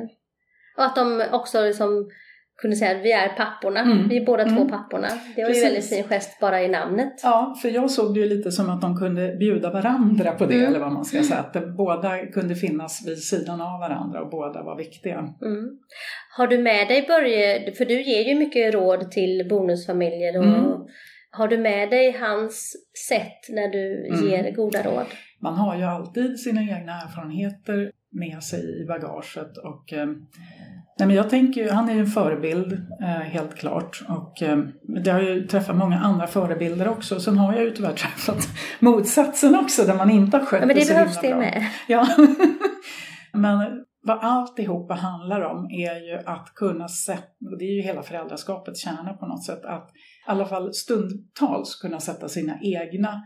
[0.77, 2.09] Och att de också liksom
[2.62, 3.80] kunde säga att vi är papporna.
[3.80, 4.08] Mm.
[4.08, 4.68] Vi är båda två Mm.
[4.68, 5.08] papporna.
[5.36, 5.62] Det var Precis.
[5.64, 7.12] ju väldigt fin gest bara i namnet.
[7.22, 10.54] Ja, för jag såg det ju lite som att de kunde bjuda varandra på det,
[10.54, 10.66] Mm.
[10.68, 11.40] eller vad man ska säga.
[11.40, 15.18] Att båda kunde finnas vid sidan av varandra och båda var viktiga.
[15.18, 15.68] Mm.
[16.36, 20.64] Har du med dig Börje, för du ger ju mycket råd till bonusfamiljer och Mm.
[21.30, 22.72] har du med dig hans
[23.08, 24.30] sätt när du Mm.
[24.30, 25.06] ger goda råd?
[25.42, 30.06] Man har ju alltid sina egna erfarenheter med sig i bagaget och eh,
[30.98, 34.59] nej men jag tänker han är ju en förebild eh, helt klart och eh,
[35.04, 37.20] det har ju träffat många andra förebilder också.
[37.20, 38.48] Sen har jag ju tyvärr träffat
[38.80, 41.61] motsatsen också där man inte har skött Ja, men det så behövs himla det bra.
[41.61, 41.66] med.
[41.88, 42.07] Ja.
[43.33, 48.02] Men vad alltihopa handlar om är ju att kunna sätta, och det är ju hela
[48.02, 49.90] föräldraskapets kärna på något sätt, att
[50.26, 53.22] i alla fall stundtals kunna sätta sina egna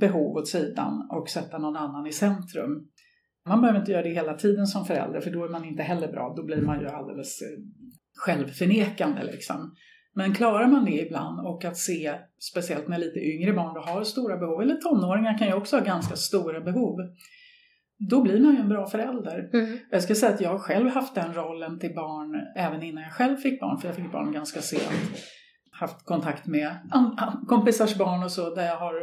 [0.00, 2.88] behov åt sidan och sätta någon annan i centrum.
[3.48, 6.08] Man behöver inte göra det hela tiden som förälder för då är man inte heller
[6.08, 7.58] bra, då blir man ju alldeles eh,
[8.16, 9.74] självförnekande liksom.
[10.14, 12.14] Men klarar man det ibland och att se,
[12.52, 15.84] speciellt när lite yngre barn då har stora behov, eller tonåringar kan ju också ha
[15.84, 16.96] ganska stora behov,
[18.10, 19.50] då blir man ju en bra förälder.
[19.52, 19.78] Mm.
[19.90, 23.36] Jag ska säga att jag själv haft den rollen till barn även innan jag själv
[23.36, 25.24] fick barn, för jag fick barn ganska sent.
[25.70, 26.76] Haft kontakt med
[27.46, 28.94] kompisars barn och så, där jag har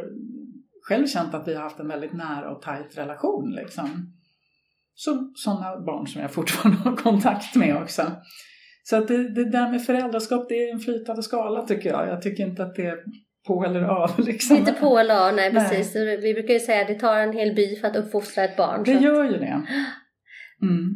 [0.82, 3.50] själv känt att vi har haft en väldigt nära och tajt relation.
[3.50, 4.12] Liksom.
[4.98, 8.02] Så, sådana barn som jag fortfarande har kontakt med också.
[8.82, 12.08] Så att det, det där med föräldraskap, det är en flytande skala tycker jag.
[12.08, 12.96] Jag tycker inte att det är
[13.46, 14.10] på eller av.
[14.26, 14.56] Liksom.
[14.56, 15.68] Inte på eller av, nej Nej.
[15.68, 15.96] precis.
[15.96, 18.82] Vi brukar ju säga att det tar en hel by för att uppfostra ett barn.
[18.84, 19.62] Det gör ju det.
[20.62, 20.94] Mm.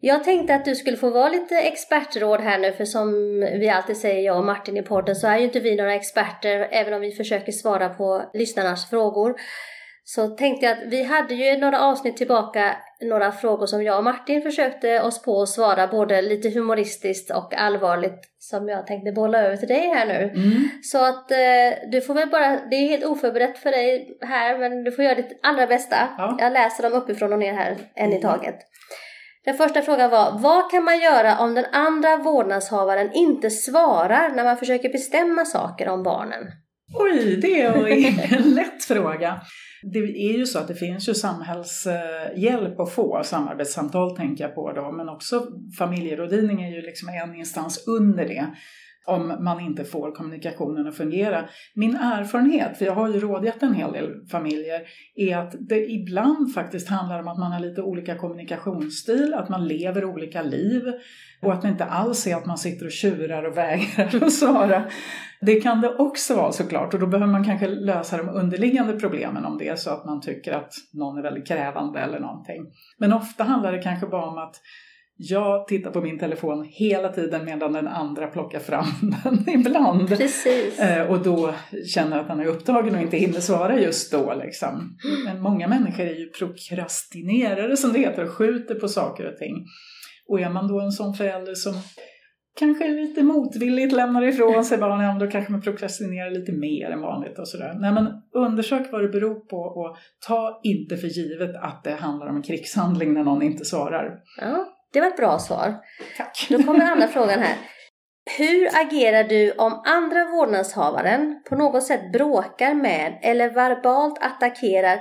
[0.00, 3.96] Jag tänkte att du skulle få vara lite expertråd här nu, för som vi alltid
[3.96, 7.00] säger, jag och Martin i podden, så är ju inte vi några experter, även om
[7.00, 9.34] vi försöker svara på lyssnarnas frågor.
[10.04, 12.76] Så tänkte jag att vi hade ju några avsnitt tillbaka
[13.08, 17.54] några frågor som jag och Martin försökte oss på att svara, både lite humoristiskt och
[17.54, 20.32] allvarligt, som jag tänkte bolla över till dig här nu.
[20.34, 20.68] Mm.
[20.82, 24.84] Så att eh, du får väl bara, det är helt oförberett för dig här, men
[24.84, 25.96] du får göra ditt allra bästa.
[26.18, 26.36] Ja.
[26.40, 28.22] Jag läser dem uppifrån och ner här, en i Mm.
[28.22, 28.56] taget.
[29.44, 34.44] Den första frågan var, vad kan man göra om den andra vårdnadshavaren inte svarar när
[34.44, 36.42] man försöker bestämma saker om barnen?
[36.98, 39.40] Oj, det är ingen lätt fråga.
[39.92, 44.72] Det är ju så att det finns ju samhällshjälp att få, samarbetssamtal tänker jag på
[44.72, 45.46] då, men också
[45.78, 48.46] familjerådgivning är ju liksom en instans under det
[49.06, 51.48] om man inte får kommunikationen att fungera.
[51.74, 54.82] Min erfarenhet, för jag har ju rådgett en hel del familjer,
[55.14, 59.68] är att det ibland faktiskt handlar om att man har lite olika kommunikationsstil, att man
[59.68, 60.82] lever olika liv
[61.42, 64.84] och att det inte alls är att man sitter och tjurar och vägrar att svara.
[65.40, 69.44] Det kan det också vara såklart och då behöver man kanske lösa de underliggande problemen
[69.44, 72.66] om det är så att man tycker att någon är väldigt krävande eller någonting.
[72.98, 74.60] Men ofta handlar det kanske bara om att
[75.16, 78.86] jag tittar på min telefon hela tiden medan den andra plockar fram
[79.24, 80.08] den ibland.
[80.08, 80.80] Precis.
[80.80, 81.54] Eh, och då
[81.94, 84.34] känner att han är upptagen och inte hinner svara just då.
[84.34, 84.96] Liksom.
[85.24, 89.66] Men många människor är ju prokrastinerare som det heter och skjuter på saker och ting.
[90.28, 91.74] Och är man då en sån förälder som
[92.58, 97.38] kanske lite motvilligt lämnar ifrån sig barnen, då kanske man prokrastinerar lite mer än vanligt
[97.38, 97.74] och sådär.
[97.80, 99.96] Nej men undersök vad det beror på och
[100.26, 104.18] ta inte för givet att det handlar om en krigshandling när någon inte svarar.
[104.40, 105.74] Ja, det var ett bra svar.
[106.16, 106.46] Tack!
[106.50, 107.54] Då kommer andra frågan här.
[108.38, 114.98] Hur agerar du om andra vårdnadshavaren på något sätt bråkar med eller verbalt attackerar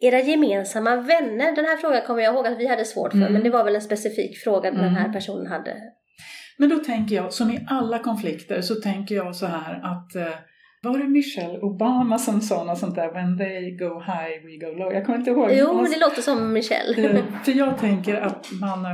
[0.00, 1.56] era gemensamma vänner?
[1.56, 3.32] Den här frågan kommer jag ihåg att vi hade svårt för, Mm.
[3.32, 5.12] men det var väl en specifik fråga den här Mm.
[5.12, 5.76] personen hade.
[6.58, 10.38] Men då tänker jag, som i alla konflikter, så tänker jag så här att eh,
[10.82, 14.78] var det Michelle Obama som sa något sånt där When they go high, we go
[14.78, 14.92] low?
[14.92, 15.50] Jag kommer inte ihåg.
[15.52, 17.08] Jo, men det låter som Michelle.
[17.18, 18.92] Eh, För jag tänker att man eh,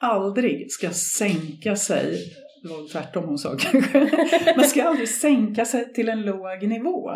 [0.00, 2.18] aldrig ska sänka sig,
[2.62, 4.10] det var väl tvärtom hon sa kanske,
[4.56, 7.10] man ska aldrig sänka sig till en låg nivå.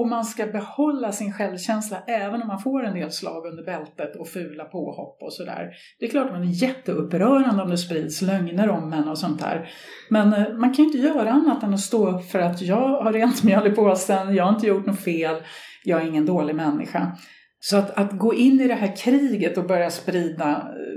[0.00, 4.16] Och man ska behålla sin självkänsla även om man får en del slag under bältet
[4.16, 5.70] och fula påhopp och sådär.
[5.98, 9.40] Det är klart att man är jätteupprörande om det sprids lögner om en och sånt
[9.40, 9.70] där.
[10.10, 13.12] Men eh, man kan ju inte göra annat än att stå för att jag har
[13.12, 15.36] rent mjöl i påsen, jag har inte gjort något fel,
[15.84, 17.16] jag är ingen dålig människa.
[17.60, 20.87] Så att, att gå in i det här kriget och börja sprida eh,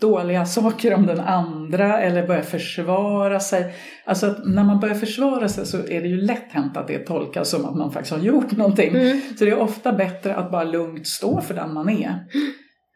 [0.00, 3.74] dåliga saker om den andra eller börja försvara sig.
[4.04, 6.98] Alltså att när man börjar försvara sig så är det ju lätt hänt att det
[6.98, 8.96] tolkas som att man faktiskt har gjort någonting.
[8.96, 9.20] Mm.
[9.38, 12.26] Så det är ofta bättre att bara lugnt stå för den man är.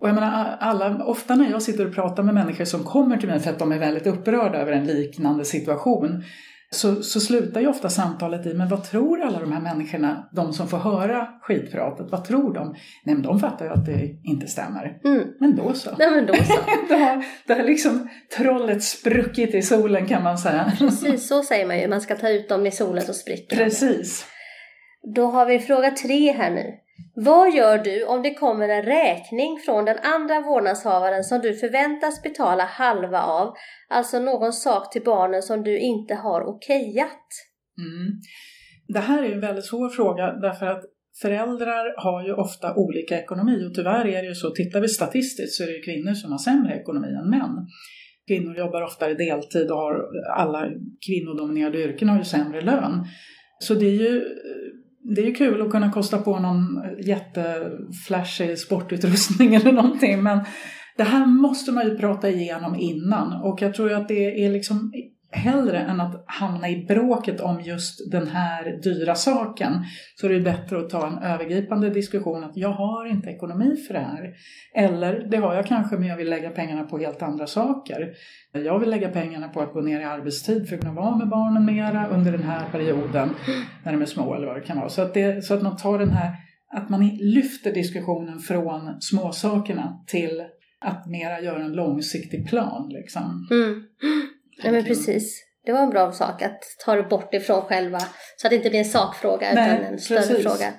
[0.00, 3.28] Och jag menar, alla, ofta när jag sitter och pratar med människor som kommer till
[3.28, 6.24] mig för att de är väldigt upprörda över en liknande situation
[6.74, 10.52] så, så slutar ju ofta samtalet i, men vad tror alla de här människorna, de
[10.52, 12.68] som får höra skitpratet, vad tror de?
[13.04, 15.00] Nej men de fattar ju att det inte stämmer.
[15.04, 15.28] Mm.
[15.40, 15.90] Men då så.
[15.98, 16.58] Nej, men då så.
[16.88, 20.72] Det har, det har liksom trollet spruckit i solen kan man säga.
[20.78, 21.88] Precis, så säger man ju.
[21.88, 23.56] Man ska ta ut dem i solen så spricker.
[23.56, 24.26] Precis.
[25.14, 26.64] Då har vi fråga tre här nu.
[27.14, 32.22] Vad gör du om det kommer en räkning från den andra vårdnadshavaren som du förväntas
[32.22, 33.54] betala halva av?
[33.88, 37.26] Alltså någon sak till barnen som du inte har okejat.
[37.78, 38.20] Mm.
[38.88, 40.82] Det här är en väldigt svår fråga därför att
[41.22, 45.56] föräldrar har ju ofta olika ekonomi och tyvärr är det ju så, tittar vi statistiskt
[45.56, 47.66] så är det ju kvinnor som har sämre ekonomi än män.
[48.28, 49.94] Kvinnor jobbar oftare deltid och har
[50.36, 50.68] alla
[51.06, 53.04] kvinnodominerade yrken har ju sämre lön.
[53.58, 54.24] Så det är ju
[55.04, 60.40] det är ju kul att kunna kosta på någon jätteflashig sportutrustning eller någonting men
[60.96, 63.42] det här måste man ju prata igenom innan.
[63.42, 64.92] Och jag tror ju att det är liksom
[65.33, 69.73] hellre än att hamna i bråket om just den här dyra saken
[70.14, 73.95] så är det bättre att ta en övergripande diskussion att jag har inte ekonomi för
[73.95, 74.35] det här.
[74.75, 78.12] Eller det har jag kanske men jag vill lägga pengarna på helt andra saker.
[78.53, 81.29] Jag vill lägga pengarna på att gå ner i arbetstid för att kunna vara med
[81.29, 83.31] barnen mera under den här perioden
[83.85, 84.88] när de är små eller vad det kan vara.
[84.88, 86.31] Så att, det, så att man tar den här,
[86.77, 90.42] att man lyfter diskussionen från småsakerna till
[90.81, 93.49] att mera göra en långsiktig plan liksom.
[93.51, 93.83] Mm.
[94.62, 95.44] Nej men precis.
[95.64, 97.98] Det var en bra sak att ta det bort ifrån själva
[98.37, 100.42] så att det inte blir en sakfråga Nej, utan en större precis.
[100.42, 100.72] fråga.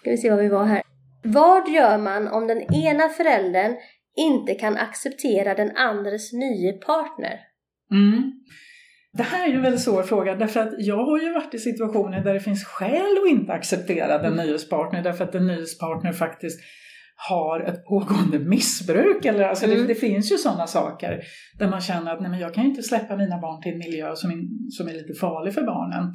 [0.00, 0.82] Ska vi se var vi var här.
[1.22, 3.76] Vad gör man om den ena föräldern
[4.16, 7.40] inte kan acceptera den andres nye partner?
[7.92, 8.32] Mm.
[9.12, 11.58] Det här är ju en väldigt svår fråga därför att jag har ju varit i
[11.58, 16.60] situationer där det finns skäl att inte acceptera den nyhetspartner därför att den nyhetspartner faktiskt
[17.28, 19.24] har ett pågående missbruk.
[19.24, 19.78] Eller, alltså Mm.
[19.78, 21.20] det, det finns ju sådana saker
[21.58, 23.78] där man känner att nej, men jag kan ju inte släppa mina barn till en
[23.78, 26.12] miljö som, in, som är lite farlig för barnen.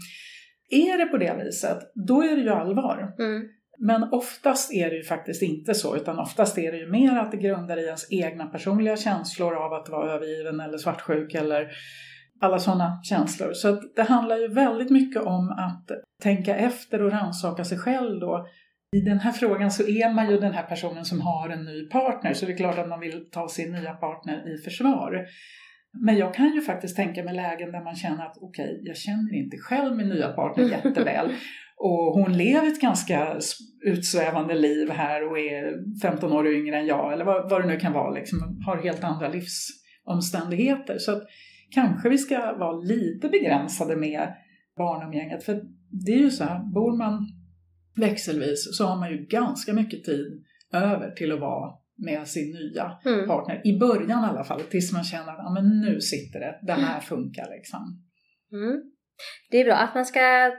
[0.69, 3.13] Är det på det viset, då är det ju allvar.
[3.19, 3.43] Mm.
[3.79, 7.31] Men oftast är det ju faktiskt inte så, utan oftast är det ju mer att
[7.31, 11.67] det grundar i ens egna personliga känslor av att vara övergiven eller svartsjuk eller
[12.41, 13.53] alla sådana känslor.
[13.53, 15.91] Så det handlar ju väldigt mycket om att
[16.23, 18.47] tänka efter och rannsaka sig själv då.
[18.95, 21.89] I den här frågan så är man ju den här personen som har en ny
[21.89, 25.25] partner så det är klart att man vill ta sin nya partner i försvar.
[26.05, 28.97] Men jag kan ju faktiskt tänka mig lägen där man känner att okej, okay, jag
[28.97, 31.31] känner inte själv min nya partner jätteväl.
[31.77, 33.39] Och hon lever ett ganska
[33.85, 37.79] utsvävande liv här och är 15 år yngre än jag eller vad, vad det nu
[37.79, 40.97] kan vara, liksom, har helt andra livsomständigheter.
[40.97, 41.23] Så att
[41.71, 44.33] kanske vi ska vara lite begränsade med
[44.77, 45.43] barnomgänget.
[45.43, 45.61] För
[46.05, 47.27] det är ju så här, bor man
[47.95, 52.99] växelvis så har man ju ganska mycket tid över till att vara med sin nya
[53.05, 53.27] mm.
[53.27, 53.61] partner.
[53.67, 56.73] I början i alla fall, tills man känner att ja, men nu sitter det, det
[56.73, 58.03] här funkar liksom.
[58.51, 58.81] Mm.
[59.51, 60.51] Det är bra att man ska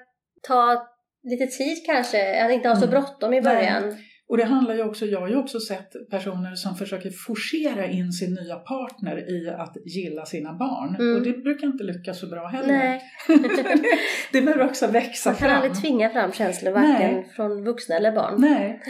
[0.43, 0.89] ta
[1.23, 2.91] lite tid kanske, att inte ha så mm.
[2.91, 3.89] bråttom i början.
[3.89, 3.99] Nej.
[4.29, 8.13] Och det handlar ju också, jag har ju också sett personer som försöker forcera in
[8.13, 10.97] sin nya partner i att gilla sina barn.
[10.99, 11.17] Mm.
[11.17, 12.69] Och det brukar inte lyckas så bra heller.
[12.69, 13.03] Nej.
[14.33, 15.51] det behöver också växa fram.
[15.51, 17.33] Man kan aldrig tvinga fram känslor, varken Nej.
[17.37, 18.35] från vuxna eller barn.
[18.39, 18.81] Nej.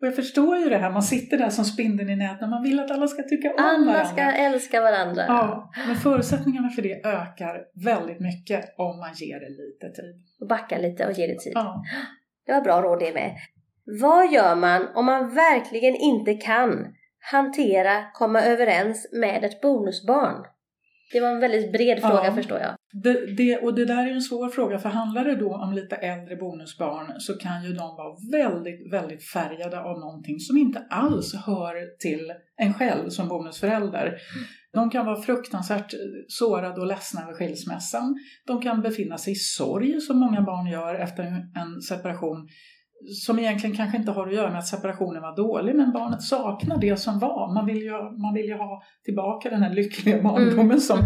[0.00, 2.80] Och jag förstår ju det här, man sitter där som spindeln i nätet, man vill
[2.80, 4.00] att alla ska tycka om alla varandra.
[4.00, 5.24] Alla ska älska varandra.
[5.28, 10.14] Ja, men förutsättningarna för det ökar väldigt mycket om man ger det lite tid.
[10.40, 11.52] Och backar lite och ger det tid.
[11.54, 11.84] Ja.
[12.46, 13.36] Det var bra råd det med.
[14.00, 16.94] Vad gör man om man verkligen inte kan
[17.32, 20.44] hantera, komma överens med ett bonusbarn?
[21.12, 22.74] Det var en väldigt bred fråga ja, förstår jag.
[23.02, 25.96] Det, det, och det där är en svår fråga för handlar det då om lite
[25.96, 31.34] äldre bonusbarn så kan ju de vara väldigt, väldigt färgade av någonting som inte alls
[31.34, 34.14] hör till en själv som bonusförälder.
[34.72, 35.94] De kan vara fruktansvärt
[36.28, 38.14] sårade och ledsna över skilsmässan.
[38.46, 41.22] De kan befinna sig i sorg som många barn gör efter
[41.54, 42.48] en separation
[43.06, 46.78] som egentligen kanske inte har att göra med att separationen var dålig, men barnet saknar
[46.80, 47.54] det som var.
[47.54, 50.80] Man vill ju, man vill ju ha tillbaka den här lyckliga barndomen mm.
[50.80, 50.98] som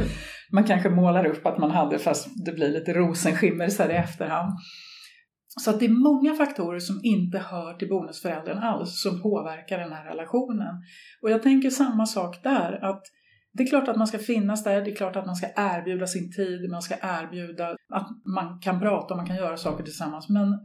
[0.53, 3.95] man kanske målar upp att man hade, fast det blir lite rosenskimmer så här i
[3.95, 4.53] efterhand.
[5.61, 9.93] Så att det är många faktorer som inte hör till bonusföräldern alls som påverkar den
[9.93, 10.75] här relationen.
[11.23, 13.03] Och jag tänker samma sak där, att
[13.53, 16.07] det är klart att man ska finnas där, det är klart att man ska erbjuda
[16.07, 20.29] sin tid, man ska erbjuda att man kan prata och man kan göra saker tillsammans.
[20.29, 20.59] Men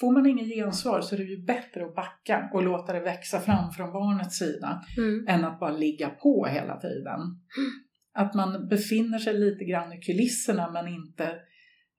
[0.00, 3.40] Får man ingen gensvar så är det ju bättre att backa och låta det växa
[3.40, 5.28] fram från barnets sida mm.
[5.28, 7.20] än att bara ligga på hela tiden.
[7.20, 7.70] Mm.
[8.14, 11.34] Att man befinner sig lite grann i kulisserna men inte,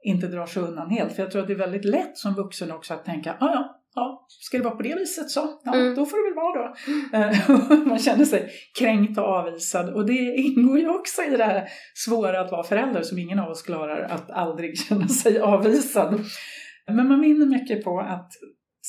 [0.04, 1.14] inte drar sig undan helt.
[1.14, 3.80] För jag tror att det är väldigt lätt som vuxen också att tänka, ah, ja,
[3.96, 5.96] ja, ska det vara på det viset så, ja, mm.
[5.96, 6.76] då får det väl vara då.
[7.74, 7.88] Mm.
[7.90, 12.42] man känner sig kränkt och avvisad och det ingår ju också i det här svåra
[12.42, 16.20] att vara förälder som ingen av oss klarar att aldrig känna sig avvisad.
[16.96, 18.32] Men man vinner mycket på att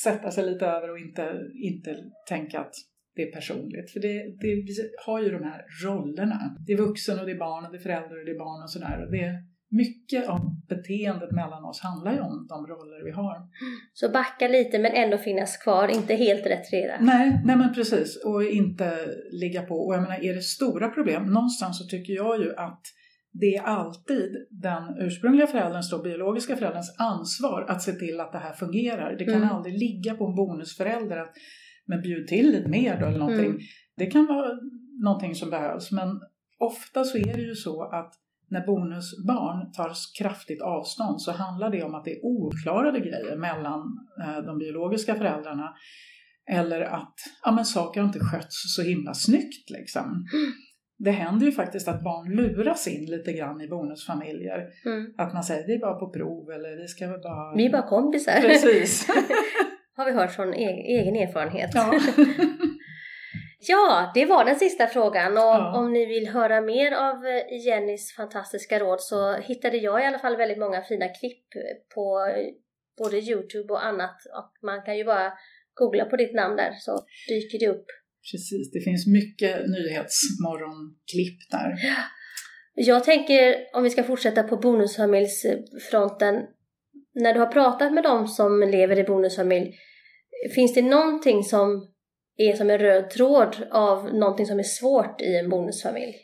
[0.02, 1.96] sätta sig lite över och inte, inte
[2.28, 2.74] tänka att
[3.16, 3.90] det är personligt.
[3.92, 4.74] För det, det, vi
[5.06, 6.56] har ju de här rollerna.
[6.66, 8.62] Det är vuxen och det är barn och det är förälder och det är barn
[8.62, 9.04] och sådär.
[9.04, 13.36] Och det, mycket av beteendet mellan oss handlar ju om de roller vi har.
[13.92, 17.00] Så backa lite men ändå finnas kvar, inte helt retirera?
[17.00, 18.24] Nej, nej men precis.
[18.24, 19.74] Och inte ligga på.
[19.74, 22.82] Och jag menar, är det stora problem, någonstans så tycker jag ju att
[23.32, 28.38] det är alltid den ursprungliga förälderns, då, biologiska förälderns ansvar att se till att det
[28.38, 29.16] här fungerar.
[29.18, 29.48] Det kan mm.
[29.48, 31.32] aldrig ligga på en bonusförälder att
[31.86, 33.46] men bjud till lite mer då eller någonting.
[33.46, 33.60] Mm.
[33.96, 34.48] Det kan vara
[35.04, 36.20] någonting som behövs men
[36.58, 38.12] ofta så är det ju så att
[38.48, 43.80] när bonusbarn tar kraftigt avstånd så handlar det om att det är oklarade grejer mellan
[44.22, 45.74] eh, de biologiska föräldrarna
[46.50, 47.14] eller att
[47.44, 49.70] ja, men saker har inte skötts så himla snyggt.
[49.70, 50.04] Liksom.
[50.04, 50.52] Mm
[51.04, 54.68] det händer ju faktiskt att barn luras in lite grann i bonusfamiljer.
[54.84, 55.14] Mm.
[55.18, 57.56] Att man säger det är bara på prov eller vi ska bara...
[57.56, 58.40] Vi är bara kompisar.
[58.40, 59.08] Precis.
[59.96, 61.70] Har vi hört från egen erfarenhet.
[61.74, 62.00] Ja.
[63.68, 65.78] ja, det var den sista frågan och ja.
[65.78, 67.16] om ni vill höra mer av
[67.66, 71.46] Jennys fantastiska råd så hittade jag i alla fall väldigt många fina klipp
[71.94, 72.20] på
[72.98, 75.32] både Youtube och annat och man kan ju bara
[75.74, 77.86] googla på ditt namn där så dyker det upp
[78.32, 81.74] Precis, det finns mycket nyhetsmorgonklipp där.
[82.74, 86.34] Jag tänker, om vi ska fortsätta på bonusfamiljsfronten,
[87.14, 89.74] när du har pratat med dem som lever i bonusfamilj,
[90.54, 91.88] finns det någonting som
[92.36, 96.14] är som en röd tråd av någonting som är svårt i en bonusfamilj?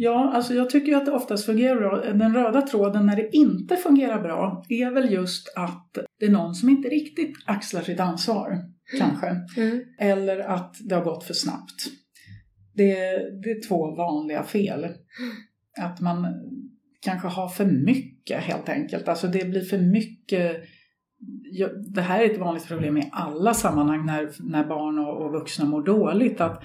[0.00, 2.12] Ja, alltså jag tycker att det oftast fungerar bra.
[2.12, 6.54] Den röda tråden när det inte fungerar bra är väl just att det är någon
[6.54, 8.58] som inte riktigt axlar sitt ansvar
[8.98, 9.26] kanske.
[9.56, 9.80] Mm.
[9.98, 11.86] Eller att det har gått för snabbt.
[12.74, 12.94] Det,
[13.42, 14.88] det är två vanliga fel.
[15.80, 16.26] Att man
[17.00, 19.08] kanske har för mycket helt enkelt.
[19.08, 20.62] Alltså det blir för mycket
[21.94, 25.64] det här är ett vanligt problem i alla sammanhang när, när barn och, och vuxna
[25.64, 26.40] mår dåligt.
[26.40, 26.62] Att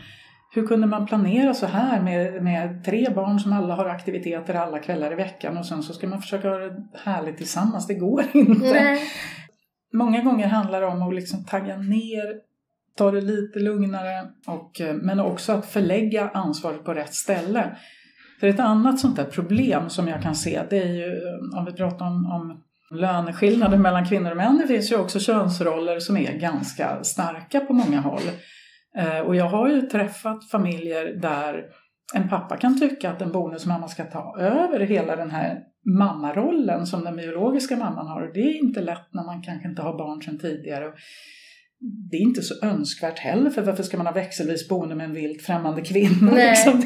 [0.54, 4.80] hur kunde man planera så här med, med tre barn som alla har aktiviteter alla
[4.80, 7.88] kvällar i veckan och sen så ska man försöka ha det härligt tillsammans?
[7.88, 8.74] Det går inte.
[8.74, 9.02] Nej
[9.94, 12.36] många gånger handlar det om att liksom tagga ner,
[12.98, 17.78] ta det lite lugnare, och, eh, men också att förlägga ansvaret på rätt ställe.
[18.40, 21.66] För ett annat sånt där problem som jag kan se, det är ju eh, om
[21.66, 22.64] vi pratar om, om
[23.00, 24.58] löneskillnader mellan kvinnor och män.
[24.58, 28.22] Det finns ju också könsroller som är ganska starka på många håll.
[28.98, 31.64] Eh, och jag har ju träffat familjer där
[32.16, 35.60] en pappa kan tycka att en bonusmamma ska ta över hela den här
[36.00, 38.22] mammarollen som den biologiska mamman har.
[38.22, 40.94] Och det är inte lätt när man kanske inte har barn sedan tidigare
[42.12, 45.14] det är inte så önskvärt heller, för varför ska man ha växelvis boende med en
[45.14, 46.32] vilt främmande kvinna?
[46.36, 46.82] Liksom.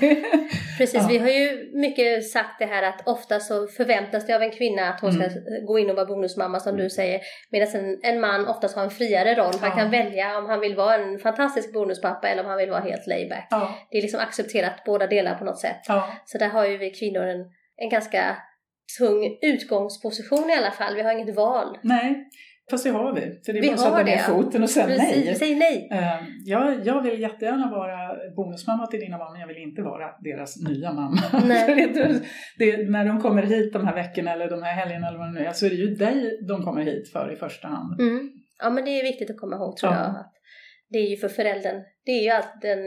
[0.78, 1.08] Precis, Ja.
[1.10, 4.90] vi har ju mycket sagt det här att ofta så förväntas det av en kvinna
[4.90, 5.30] att hon Mm.
[5.30, 7.22] ska gå in och vara bonusmamma som du säger.
[7.52, 9.54] Medan en, en man oftast har en friare roll.
[9.62, 9.76] Han Ja.
[9.76, 13.08] kan välja om han vill vara en fantastisk bonuspappa eller om han vill vara helt
[13.08, 13.48] layback.
[13.50, 15.80] Ja, Det är liksom accepterat båda delar på något sätt.
[16.26, 17.46] Så där har ju vi kvinnor en,
[17.78, 18.38] en ganska
[19.00, 20.96] tung utgångsposition i alla fall.
[20.96, 21.78] Vi har inget val.
[21.82, 22.26] nej,
[22.70, 23.22] fast det har vi.
[23.46, 25.36] För det är Vi bara att sätta ner foten och säga Precis, nej.
[25.36, 25.88] säg nej.
[25.92, 27.98] Eh, Jag, jag vill jättegärna vara
[28.36, 31.22] bonusmamma till dina barn, men jag vill inte vara deras nya mamma.
[31.46, 31.92] Nej.
[31.94, 32.22] Det,
[32.60, 35.40] det, när de kommer hit de här veckorna eller de här helgerna eller vad det
[35.40, 38.02] nu är, så är det ju dig de kommer hit för i första hand.
[38.02, 38.30] Mm.
[38.64, 40.00] Ja men det är viktigt att komma ihåg tror Ja.
[40.00, 40.10] jag.
[40.10, 40.34] Att
[40.90, 41.82] det är ju för föräldern.
[42.06, 42.80] Det är ju allt den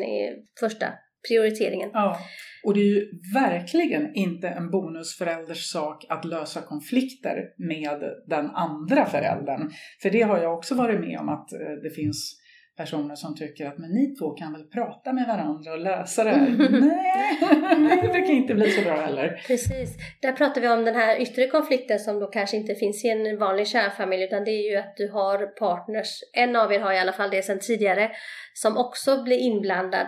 [0.61, 0.87] första
[1.29, 1.91] prioriteringen.
[1.93, 2.19] Ja,
[2.65, 9.07] och det är ju verkligen inte en bonusförälders sak att lösa konflikter med den andra
[9.07, 9.71] föräldern.
[10.03, 12.41] För det har jag också varit med om att eh, det finns
[12.77, 16.31] personer som tycker att men ni två kan väl prata med varandra och lösa det
[16.31, 16.49] här.
[16.81, 19.43] Nej, det brukar inte bli så bra heller.
[19.47, 19.97] Precis.
[20.23, 23.39] Där pratar vi om den här yttre konflikten som då kanske inte finns i en
[23.39, 26.99] vanlig kärnfamilj utan det är ju att du har partners, en av er har i
[26.99, 28.11] alla fall det sedan tidigare,
[28.55, 30.07] som också blir inblandad.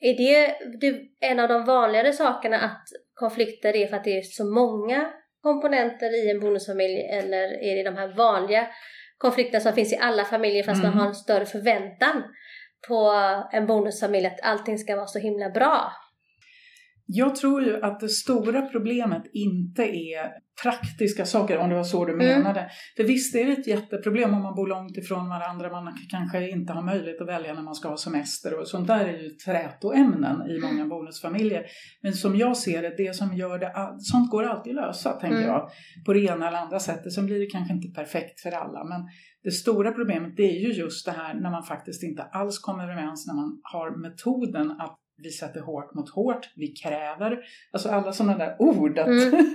[0.00, 2.82] Är det, det en av de vanligare sakerna att
[3.14, 5.10] konflikter är för att det är så många
[5.42, 8.66] komponenter i en bonusfamilj eller är det de här vanliga
[9.18, 10.98] konflikterna som finns i alla familjer fast man Mm.
[11.00, 12.22] har en större förväntan
[12.88, 13.12] på
[13.52, 15.92] en bonusfamilj att allting ska vara så himla bra?
[17.12, 20.30] Jag tror ju att det stora problemet inte är
[20.62, 22.26] praktiska saker, om det var så du Mm.
[22.26, 22.70] menade.
[22.96, 26.72] För visst är det ett jätteproblem om man bor långt ifrån varandra, man kanske inte
[26.72, 30.36] har möjlighet att välja när man ska ha semester och sånt där är ju trätoämnen
[30.50, 31.64] i många bonusfamiljer.
[32.02, 35.36] Men som jag ser det, det som gör det, sånt går alltid att lösa, tänker
[35.36, 35.48] Mm.
[35.48, 35.70] jag,
[36.06, 37.12] på det ena eller andra sättet.
[37.12, 39.00] Sen blir det kanske inte perfekt för alla, men
[39.44, 42.84] det stora problemet det är ju just det här när man faktiskt inte alls kommer
[42.84, 47.38] överens, när man har metoden att vi sätter hårt mot hårt, vi kräver,
[47.72, 48.98] alltså alla sådana där ord.
[48.98, 49.54] Att Mm.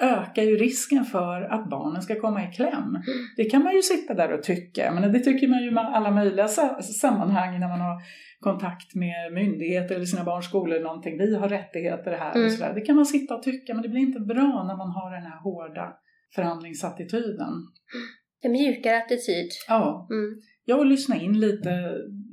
[0.00, 2.98] ökar ju risken för att barnen ska komma i kläm.
[3.36, 6.10] Det kan man ju sitta där och tycka, men det tycker man ju i alla
[6.10, 8.02] möjliga sa- sammanhang när man har
[8.40, 11.18] kontakt med myndigheter eller sina barns skolor eller någonting.
[11.18, 12.46] Vi har rättigheter här Mm.
[12.46, 12.72] och sådär.
[12.74, 15.22] Det kan man sitta och tycka, men det blir inte bra när man har den
[15.22, 15.92] här hårda
[16.34, 17.52] förhandlingsattityden.
[18.42, 19.48] En mjukare attityd.
[19.68, 20.40] Ja, Mm.
[20.64, 21.70] Ja, och lyssna in lite.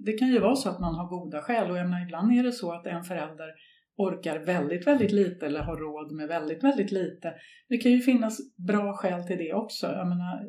[0.06, 2.44] Det kan ju vara så att man har goda skäl och jag menar, ibland är
[2.44, 3.50] det så att en förälder
[3.98, 7.34] orkar väldigt, väldigt lite eller har råd med väldigt, väldigt lite.
[7.70, 8.38] Det kan ju finnas
[8.68, 9.88] bra skäl till det också.
[9.88, 10.46] Jag menar,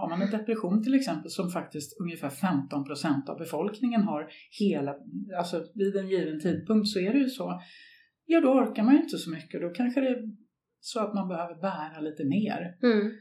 [0.00, 4.28] har man en depression till exempel som faktiskt ungefär 15 procent av befolkningen har
[4.60, 4.94] hela,
[5.38, 7.62] alltså vid en given tidpunkt så är det ju så.
[8.26, 9.60] Ja, då orkar man ju inte så mycket.
[9.60, 10.22] Då kanske det är
[10.80, 12.76] så att man behöver bära lite mer.
[12.82, 13.12] Mm.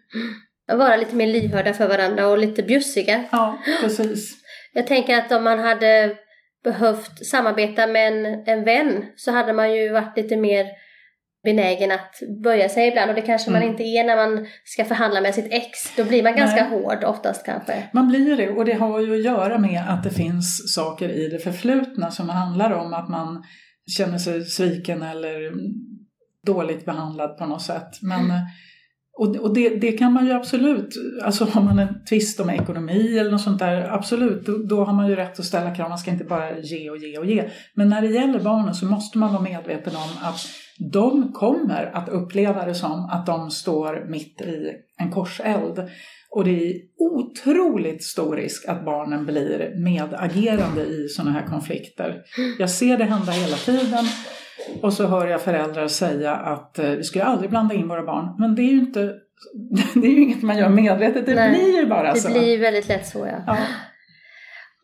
[0.68, 3.24] Vara lite mer lyhörda för varandra och lite bjussiga.
[3.32, 4.36] Ja, precis.
[4.74, 6.16] Jag tänker att om man hade
[6.64, 10.66] behövt samarbeta med en, en vän så hade man ju varit lite mer
[11.44, 13.72] benägen att böja sig ibland och det kanske man Mm.
[13.72, 15.96] inte är när man ska förhandla med sitt ex.
[15.96, 16.80] Då blir man ganska Nej.
[16.80, 17.84] hård oftast kanske.
[17.94, 21.28] Man blir det och det har ju att göra med att det finns saker i
[21.30, 23.44] det förflutna som handlar om att man
[23.98, 25.52] känner sig sviken eller
[26.46, 28.02] dåligt behandlad på något sätt.
[28.02, 28.32] Men,
[29.18, 33.18] och och det, det kan man ju absolut, alltså har man en tvist om ekonomi
[33.18, 35.90] eller något sånt där, absolut, då, då har man ju rätt att ställa krav.
[35.90, 37.50] Man ska inte bara ge och ge och ge.
[37.74, 40.40] Men när det gäller barnen så måste man vara medveten om att
[40.92, 45.90] de kommer att uppleva det som att de står mitt i en korseld.
[46.30, 52.22] Och det är otroligt stor risk att barnen blir medagerande i sådana här konflikter.
[52.60, 54.06] Jag ser det hända hela tiden.
[54.82, 58.04] Och så hör jag föräldrar säga att eh, vi ska ju aldrig blanda in våra
[58.04, 58.36] barn.
[58.40, 59.14] Men det är ju inte,
[59.94, 62.32] det är ju inget man gör medvetet, det Nej, blir ju bara Det så.
[62.32, 63.44] blir väldigt lätt så ja.
[63.48, 63.58] Ja.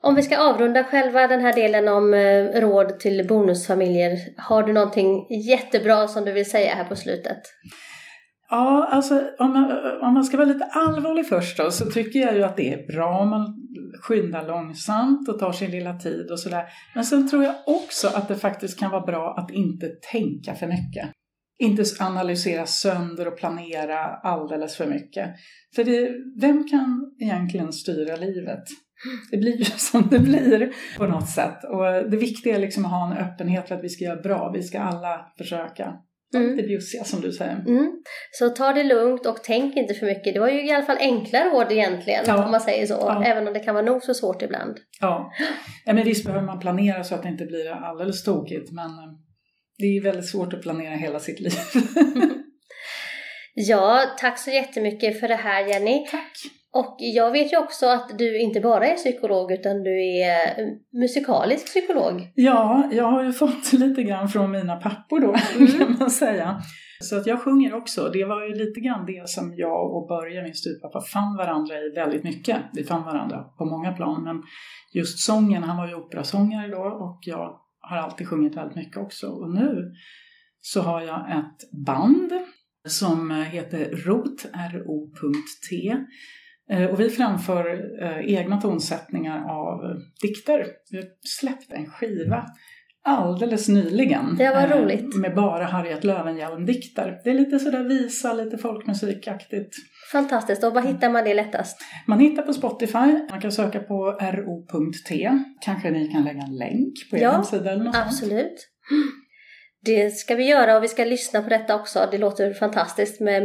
[0.06, 4.18] Om vi ska avrunda själva den här delen om eh, råd till bonusfamiljer.
[4.38, 7.38] Har du någonting jättebra som du vill säga här på slutet?
[8.54, 12.36] Ja, alltså om man, om man ska vara lite allvarlig först då, så tycker jag
[12.36, 13.56] ju att det är bra om man
[14.02, 16.64] skyndar långsamt och tar sin lilla tid och sådär.
[16.96, 20.68] Men sen tror jag också att det faktiskt kan vara bra att inte tänka för
[20.68, 21.10] mycket.
[21.60, 25.30] inte analysera sönder och planera alldeles för mycket.
[25.76, 28.64] För det, vem kan egentligen styra livet?
[29.32, 31.64] Det blir ju som det blir på något sätt.
[31.64, 34.52] Och det viktiga är liksom att ha en öppenhet för att vi ska göra bra.
[34.52, 35.94] Vi ska alla försöka.
[36.34, 36.56] Mm.
[36.58, 37.64] Det bjussiga som du säger.
[37.68, 37.92] Mm.
[38.32, 40.34] Så ta det lugnt och tänk inte för mycket.
[40.34, 42.46] Det var ju i alla fall enkla råd egentligen, Ja.
[42.46, 42.94] om man säger så.
[42.94, 43.24] Ja.
[43.26, 44.78] Även om det kan vara nog så svårt ibland.
[45.02, 45.32] Ja.
[45.86, 48.72] ja, men visst behöver man planera så att det inte blir alldeles tokigt.
[48.72, 49.14] Men eh,
[49.78, 51.54] det är väldigt svårt att planera hela sitt liv.
[53.56, 56.06] Ja, tack så jättemycket för det här Jenny.
[56.12, 56.32] Tack!
[56.74, 60.68] Och jag vet ju också att du inte bara är psykolog utan du är eh,
[60.94, 62.32] musikalisk psykolog.
[62.36, 65.72] Ja, jag har ju fått lite grann från mina pappor då, Mm.
[65.80, 66.62] kan man säga.
[67.02, 68.10] Så att jag sjunger också.
[68.14, 71.90] Det var ju lite grann det som jag och Börje, min styvpappa, fann varandra i
[71.90, 72.58] väldigt mycket.
[72.74, 74.44] Vi fann varandra på många plan, men
[74.94, 79.28] just sången, han var ju operasångare då och jag har alltid sjungit väldigt mycket också.
[79.28, 79.92] Och nu
[80.62, 82.32] så har jag ett band
[82.88, 85.96] som heter ROT, R-O.T.
[86.72, 87.66] Eh, Och vi framför
[88.04, 90.66] eh, egna tonsättningar av eh, dikter.
[90.92, 91.06] Vi har
[91.40, 92.46] släppt en skiva
[93.06, 94.36] alldeles nyligen.
[94.38, 95.16] Det var roligt.
[95.16, 97.22] Med bara Harriet Löwenhjelm-dikter.
[97.24, 99.76] Det är lite sådär visa, lite folkmusikaktigt.
[100.12, 100.64] Fantastiskt.
[100.64, 101.78] Och var hittar man det lättast?
[102.08, 105.30] Man hittar på Spotify, man kan söka på ro.t.
[105.66, 108.32] Kanske ni kan lägga en länk på er Ja, hemsida eller något sånt.
[109.86, 112.08] Det ska vi göra och vi ska lyssna på detta också.
[112.12, 113.44] Det låter fantastiskt med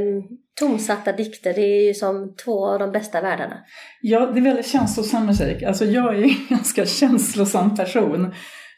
[0.61, 1.55] tonsatta dikter.
[1.55, 3.57] Det är ju som två av de bästa världarna.
[4.01, 5.63] Ja, det är väldigt känslosam musik.
[5.63, 8.25] Alltså jag är en ganska känslosam person.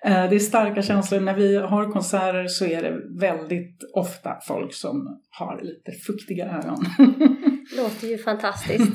[0.05, 1.21] Eh, Det är starka känslor.
[1.21, 6.85] När vi har konserter så är det väldigt ofta folk som har lite fuktiga ögon.
[7.77, 8.93] Låter ju fantastiskt.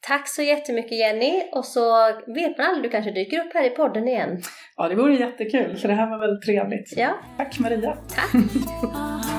[0.00, 3.70] Tack så jättemycket Jenny och så vet man aldrig, du kanske dyker upp här i
[3.70, 4.42] podden igen.
[4.76, 6.92] Ja, det vore jättekul för det här var väldigt trevligt.
[6.96, 7.96] Ja, Tack Maria!
[8.08, 8.32] tack!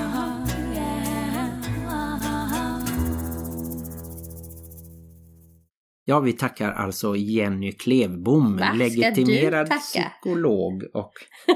[6.05, 11.11] Ja, vi tackar alltså Jenny Klevbom, Va, legitimerad psykolog och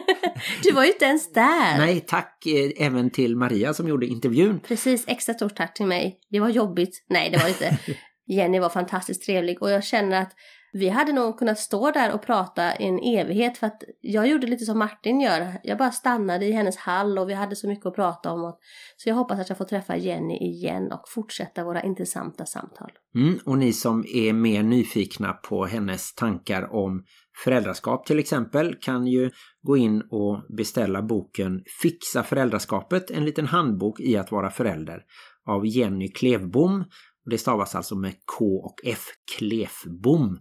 [0.64, 1.78] Du var ju inte ens där!
[1.78, 4.60] nej, tack eh, även till Maria som gjorde intervjun.
[4.60, 6.20] Precis, extra stort tack till mig.
[6.30, 7.06] Det var jobbigt.
[7.10, 7.78] Nej, det var inte.
[8.26, 10.34] Jenny var fantastiskt trevlig och jag känner att
[10.76, 14.48] vi hade nog kunnat stå där och prata i en evighet för att jag gjorde
[14.48, 15.60] lite som Martin gör.
[15.64, 18.44] Jag bara stannade i hennes hall och vi hade så mycket att prata om.
[18.44, 18.60] Och,
[18.98, 22.92] så jag hoppas att jag får träffa Jenny igen och fortsätta våra intressanta samtal.
[23.16, 27.04] Mm, och ni som är mer nyfikna på hennes tankar om
[27.44, 34.00] föräldraskap till exempel kan ju gå in och beställa boken Fixa föräldraskapet, en liten handbok
[34.00, 35.02] i att vara förälder
[35.48, 36.86] av Jenny Klevbom.
[37.26, 39.06] Det stavas alltså med K och F,
[39.38, 40.40] Klefbom.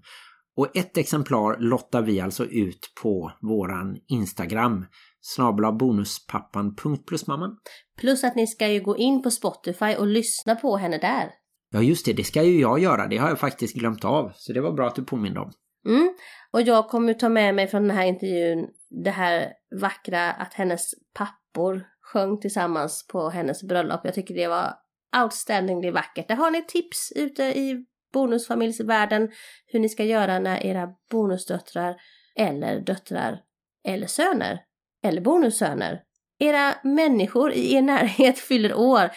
[0.56, 4.86] Och ett exemplar lottar vi alltså ut på våran Instagram,
[5.20, 7.56] snabla bonuspappan.plusmamman.
[7.98, 11.30] Plus att ni ska ju gå in på Spotify och lyssna på henne där.
[11.70, 14.32] Ja just det, det ska ju jag göra, det har jag faktiskt glömt av.
[14.34, 15.52] Så det var bra att du påminde om.
[15.86, 16.14] Mm.
[16.52, 18.68] Och jag kommer ta med mig från den här intervjun
[19.04, 24.00] det här vackra att hennes pappor sjöng tillsammans på hennes bröllop.
[24.04, 24.74] Jag tycker det var
[25.16, 26.28] outstandingly vackert.
[26.28, 29.30] Där har ni tips ute i bonusfamiljsvärlden
[29.66, 31.96] hur ni ska göra när era bonusdöttrar
[32.36, 33.40] eller döttrar
[33.84, 34.60] eller söner
[35.02, 36.02] eller bonussöner,
[36.38, 39.10] era människor i er närhet fyller år.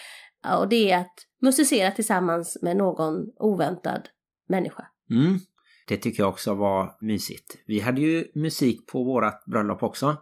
[0.60, 4.10] Och det är att musicera tillsammans med någon oväntad
[4.50, 4.88] människa.
[5.10, 5.40] Mm.
[5.88, 7.58] Det tycker jag också var mysigt.
[7.66, 10.18] Vi hade ju musik på vårat bröllop också.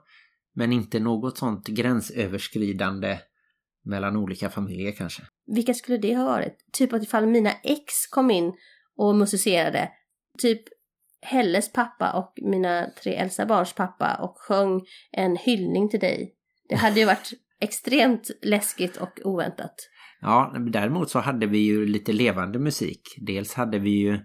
[0.55, 3.19] Men inte något sånt gränsöverskridande
[3.85, 5.23] mellan olika familjer kanske.
[5.45, 6.57] Vilka skulle det ha varit?
[6.71, 8.53] Typ att ifall mina ex kom in
[8.97, 9.89] och musicerade.
[10.39, 10.61] Typ
[11.21, 14.81] Helles pappa och mina tre äldsta barns pappa och sjöng
[15.11, 16.35] en hyllning till dig.
[16.69, 19.75] Det hade ju varit extremt läskigt och oväntat.
[20.21, 23.01] Ja, däremot så hade vi ju lite levande musik.
[23.17, 24.19] Dels hade vi ju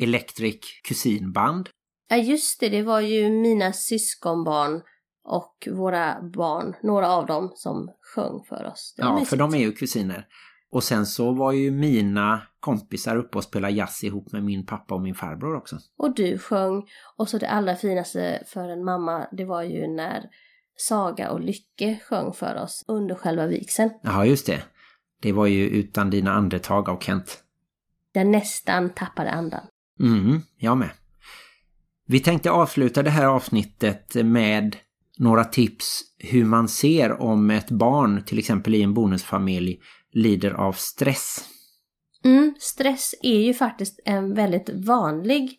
[0.00, 1.68] Electric Kusinband.
[2.08, 4.82] Ja just det, det var ju mina syskonbarn
[5.24, 8.94] och våra barn, några av dem som sjöng för oss.
[8.96, 9.30] Ja, mysigt.
[9.30, 10.26] för de är ju kusiner.
[10.72, 14.94] Och sen så var ju mina kompisar uppe och spelade jazz ihop med min pappa
[14.94, 15.78] och min farbror också.
[15.98, 16.88] Och du sjöng.
[17.16, 20.24] Och så det allra finaste för en mamma, det var ju när
[20.76, 23.90] Saga och Lycke sjöng för oss under själva vigseln.
[24.02, 24.62] Ja, just det.
[25.22, 27.42] Det var ju Utan dina andetag av Kent.
[28.12, 29.60] Jag nästan tappade andan.
[30.00, 30.90] Mm, jag med.
[32.06, 34.76] Vi tänkte avsluta det här avsnittet med
[35.18, 39.80] några tips hur man ser om ett barn, till exempel i en bonusfamilj,
[40.12, 41.44] lider av stress.
[42.24, 45.58] Mm, stress är ju faktiskt en väldigt vanlig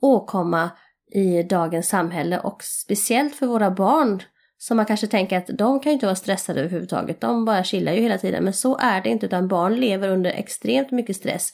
[0.00, 0.70] åkomma
[1.14, 4.22] i dagens samhälle och speciellt för våra barn
[4.58, 7.92] som man kanske tänker att de kan ju inte vara stressade överhuvudtaget, de bara chillar
[7.92, 8.44] ju hela tiden.
[8.44, 11.52] Men så är det inte, utan barn lever under extremt mycket stress.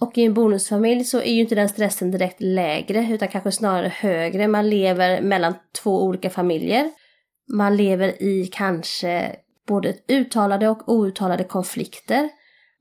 [0.00, 3.88] Och i en bonusfamilj så är ju inte den stressen direkt lägre, utan kanske snarare
[3.88, 4.48] högre.
[4.48, 6.90] Man lever mellan två olika familjer.
[7.52, 9.36] Man lever i kanske
[9.66, 12.28] både uttalade och outtalade konflikter.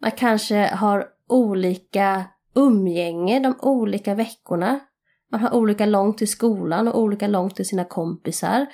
[0.02, 2.26] Man kanske har olika
[2.56, 4.80] umgänge de olika veckorna.
[5.32, 8.66] Man har olika långt till skolan och olika långt till sina kompisar.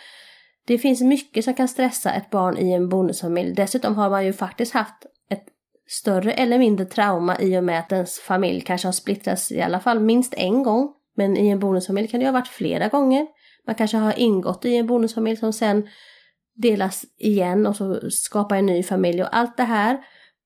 [0.67, 3.53] Det finns mycket som kan stressa ett barn i en bonusfamilj.
[3.53, 5.45] Dessutom har man ju faktiskt haft ett
[5.87, 9.79] större eller mindre trauma i och med att ens familj kanske har splittrats i alla
[9.79, 10.93] fall minst en gång.
[11.15, 13.27] Men i en bonusfamilj kan det ha varit flera gånger.
[13.65, 15.87] Man kanske har ingått i en bonusfamilj som sen
[16.57, 19.97] delas igen och så skapar en ny familj och allt det här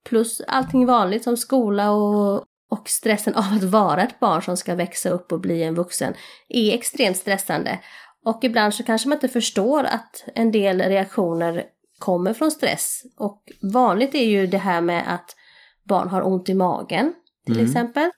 [0.04, 4.74] plus allting vanligt som skola och, och stressen av att vara ett barn som ska
[4.74, 6.14] växa upp och bli en vuxen
[6.48, 7.78] är extremt stressande.
[8.24, 11.64] Och ibland så kanske man inte förstår att en del reaktioner
[11.98, 13.02] kommer från stress.
[13.18, 13.42] Och
[13.72, 15.36] vanligt är ju det här med att
[15.88, 17.12] barn har ont i magen
[17.46, 17.66] till Mm.
[17.66, 18.10] exempel.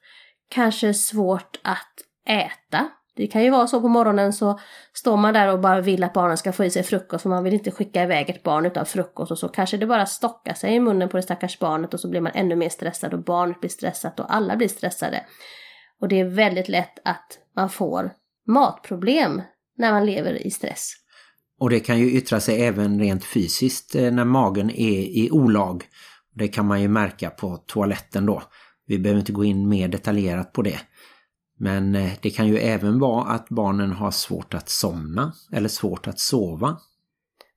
[0.48, 1.94] Kanske svårt att
[2.28, 2.88] äta.
[3.16, 4.60] Det kan ju vara så på morgonen så
[4.92, 7.44] står man där och bara vill att barnen ska få i sig frukost för man
[7.44, 10.74] vill inte skicka iväg ett barn utan frukost och så kanske det bara stockar sig
[10.74, 13.60] i munnen på det stackars barnet och så blir man ännu mer stressad och barnet
[13.60, 15.24] blir stressat och alla blir stressade.
[16.00, 18.10] Och det är väldigt lätt att man får
[18.46, 19.42] matproblem
[19.78, 20.92] när man lever i stress.
[21.60, 25.84] Och det kan ju yttra sig även rent fysiskt eh, när magen är i olag.
[26.34, 28.42] Det kan man ju märka på toaletten då.
[28.86, 30.80] Vi behöver inte gå in mer detaljerat på det.
[31.64, 36.06] Men eh, det kan ju även vara att barnen har svårt att somna eller svårt
[36.06, 36.76] att sova.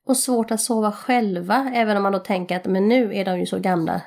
[0.06, 3.38] Och svårt att sova själva, även om man då tänker att men nu är de
[3.38, 4.02] ju så gamla.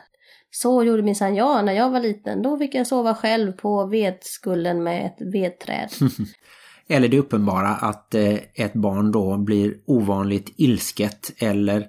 [0.52, 2.42] Så gjorde minsann jag när jag var liten.
[2.42, 5.90] Då fick jag sova själv på vedskullen med ett vedträd.
[6.88, 11.88] Eller det uppenbara att eh, ett barn då blir ovanligt ilsket eller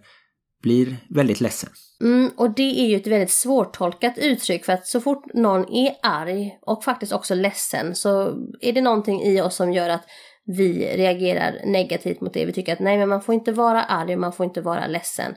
[0.62, 1.70] blir väldigt ledsen.
[2.00, 5.94] Mm, och det är ju ett väldigt svårtolkat uttryck för att så fort någon är
[6.02, 10.04] arg och faktiskt också ledsen så är det någonting i oss som gör att
[10.44, 12.44] vi reagerar negativt mot det.
[12.44, 15.34] Vi tycker att nej men man får inte vara arg, man får inte vara ledsen.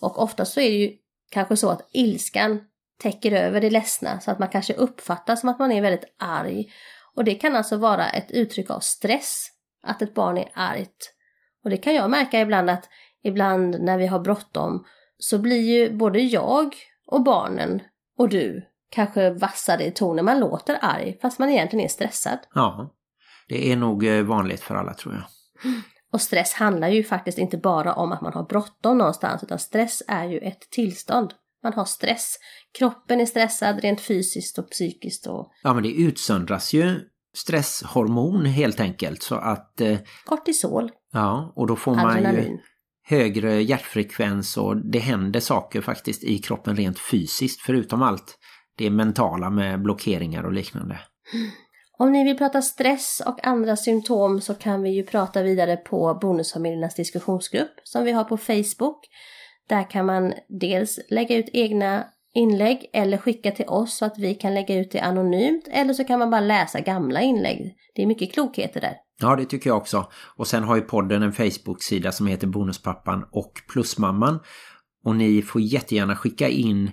[0.00, 0.92] Och ofta så är det ju
[1.30, 2.60] kanske så att ilskan
[3.02, 6.66] täcker över det ledsna så att man kanske uppfattar som att man är väldigt arg.
[7.14, 9.48] Och det kan alltså vara ett uttryck av stress,
[9.86, 11.14] att ett barn är argt.
[11.64, 12.88] Och det kan jag märka ibland att
[13.24, 14.84] ibland när vi har bråttom
[15.18, 16.74] så blir ju både jag
[17.06, 17.82] och barnen
[18.18, 20.24] och du kanske vassare i tonen.
[20.24, 22.38] Man låter arg fast man egentligen är stressad.
[22.54, 22.94] Ja,
[23.48, 25.24] det är nog eh, vanligt för alla tror jag.
[26.12, 30.02] Och stress handlar ju faktiskt inte bara om att man har bråttom någonstans utan stress
[30.08, 31.32] är ju ett tillstånd.
[31.62, 32.36] Man har stress.
[32.78, 37.00] Kroppen är stressad rent fysiskt och psykiskt och Ja men det utsöndras ju
[37.36, 42.60] stresshormon helt enkelt så att eh, kortisol, ja och då får man ju adrenalin
[43.04, 48.38] högre hjärtfrekvens och det händer saker faktiskt i kroppen rent fysiskt förutom allt
[48.76, 50.98] det mentala med blockeringar och liknande.
[51.98, 56.18] Om ni vill prata stress och andra symptom så kan vi ju prata vidare på
[56.20, 59.08] Bonusfamiljernas diskussionsgrupp som vi har på Facebook.
[59.68, 64.34] Där kan man dels lägga ut egna inlägg eller skicka till oss så att vi
[64.34, 67.74] kan lägga ut det anonymt eller så kan man bara läsa gamla inlägg.
[67.94, 68.96] Det är mycket klokheter där.
[69.20, 70.10] Ja, det tycker jag också.
[70.36, 74.40] Och sen har ju podden en Facebook-sida som heter Bonuspappan och Plusmamman.
[75.04, 76.90] Och ni får jättegärna skicka in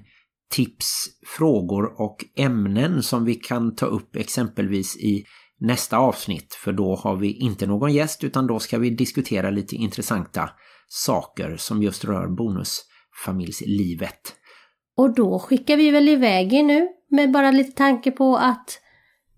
[0.51, 1.05] tips,
[1.37, 5.25] frågor och ämnen som vi kan ta upp exempelvis i
[5.59, 6.53] nästa avsnitt.
[6.53, 10.49] För då har vi inte någon gäst utan då ska vi diskutera lite intressanta
[10.87, 14.35] saker som just rör bonusfamiljslivet.
[14.97, 18.80] Och då skickar vi väl iväg er nu med bara lite tanke på att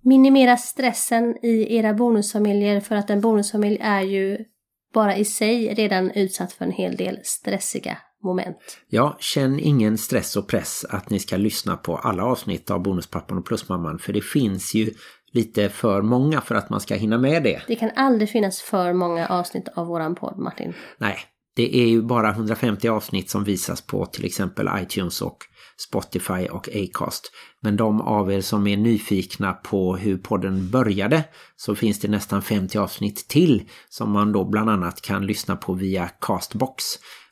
[0.04, 4.38] minimera stressen i era bonusfamiljer för att en bonusfamilj är ju
[4.94, 8.58] bara i sig redan utsatt för en hel del stressiga moment.
[8.90, 13.38] Ja, känn ingen stress och press att ni ska lyssna på alla avsnitt av Bonuspappan
[13.38, 14.94] och Plusmamman för det finns ju
[15.32, 17.62] lite för många för att man ska hinna med det.
[17.68, 20.74] Det kan aldrig finnas för många avsnitt av våran podd, Martin.
[20.98, 21.18] Nej,
[21.56, 25.38] det är ju bara 150 avsnitt som visas på till exempel iTunes och
[25.88, 27.32] Spotify och Acast.
[27.62, 31.24] Men de av er som är nyfikna på hur podden började
[31.56, 35.74] så finns det nästan 50 avsnitt till som man då bland annat kan lyssna på
[35.74, 36.84] via Castbox.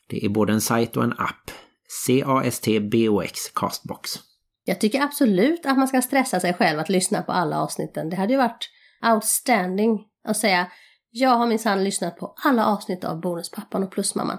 [0.08, 1.50] Det är både en sajt och en app.
[2.06, 4.10] C-A-S-T-B-O-X Castbox.
[4.64, 8.10] Jag tycker absolut att man ska stressa sig själv att lyssna på alla avsnitten.
[8.10, 8.70] Det hade ju varit
[9.14, 10.66] outstanding att säga
[11.14, 14.38] jag har minsann lyssnat på alla avsnitt av Bonuspappan och Plusmamman.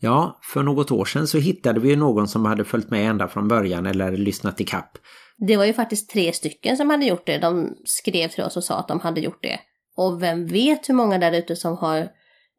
[0.00, 3.28] Ja, för något år sedan så hittade vi ju någon som hade följt med ända
[3.28, 4.98] från början eller lyssnat i kapp.
[5.38, 7.38] Det var ju faktiskt tre stycken som hade gjort det.
[7.38, 9.58] De skrev till oss och sa att de hade gjort det.
[9.96, 12.08] Och vem vet hur många där ute som har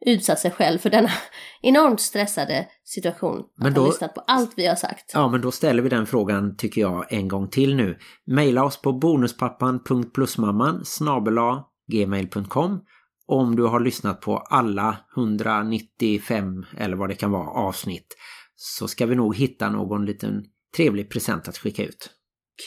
[0.05, 1.09] utsatt sig själv för denna
[1.61, 3.43] enormt stressade situation.
[3.57, 5.11] Men att då- ha lyssnat på allt vi har sagt.
[5.13, 7.97] Ja, men då ställer vi den frågan tycker jag en gång till nu.
[8.27, 12.79] Maila oss på bonuspappan.plusmamman snabela gmail.com
[13.27, 18.17] om du har lyssnat på alla 195 eller vad det kan vara avsnitt
[18.55, 20.45] så ska vi nog hitta någon liten
[20.75, 22.09] trevlig present att skicka ut.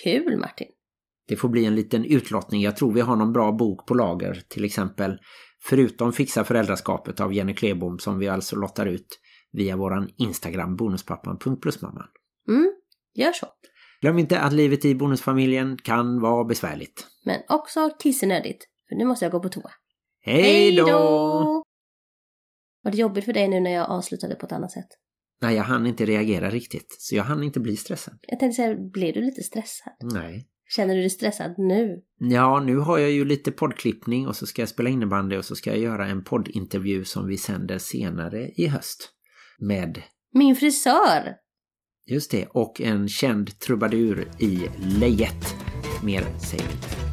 [0.02, 0.68] Kul Martin!
[1.28, 2.62] Det får bli en liten utlottning.
[2.62, 5.18] Jag tror vi har någon bra bok på lager till exempel.
[5.62, 9.20] Förutom Fixa föräldraskapet av Jenny Klebom som vi alltså lottar ut
[9.52, 12.06] via våran Instagram bonuspappan.plusmamman.
[12.48, 12.72] Mm,
[13.14, 13.46] gör så.
[14.00, 17.06] Glöm inte att livet i bonusfamiljen kan vara besvärligt.
[17.24, 18.64] Men också kissenödigt.
[18.88, 19.70] För nu måste jag gå på toa.
[20.28, 21.64] Hej då!
[22.82, 24.88] Var det jobbigt för dig nu när jag avslutade på ett annat sätt?
[25.40, 26.96] Nej, jag hann inte reagera riktigt.
[26.98, 28.18] Så jag hann inte bli stressad.
[28.22, 29.92] Jag tänkte säga, blev du lite stressad?
[30.00, 30.48] Nej.
[30.76, 32.02] Känner du dig stressad nu?
[32.18, 35.56] Ja, nu har jag ju lite poddklippning och så ska jag spela innebandy och så
[35.56, 39.10] ska jag göra en poddintervju som vi sänder senare i höst.
[39.58, 40.02] Med,
[40.32, 41.34] Min frisör!
[42.06, 45.54] just det, och en känd trubadur i lejet.
[46.04, 47.07] Mer säger vi inte.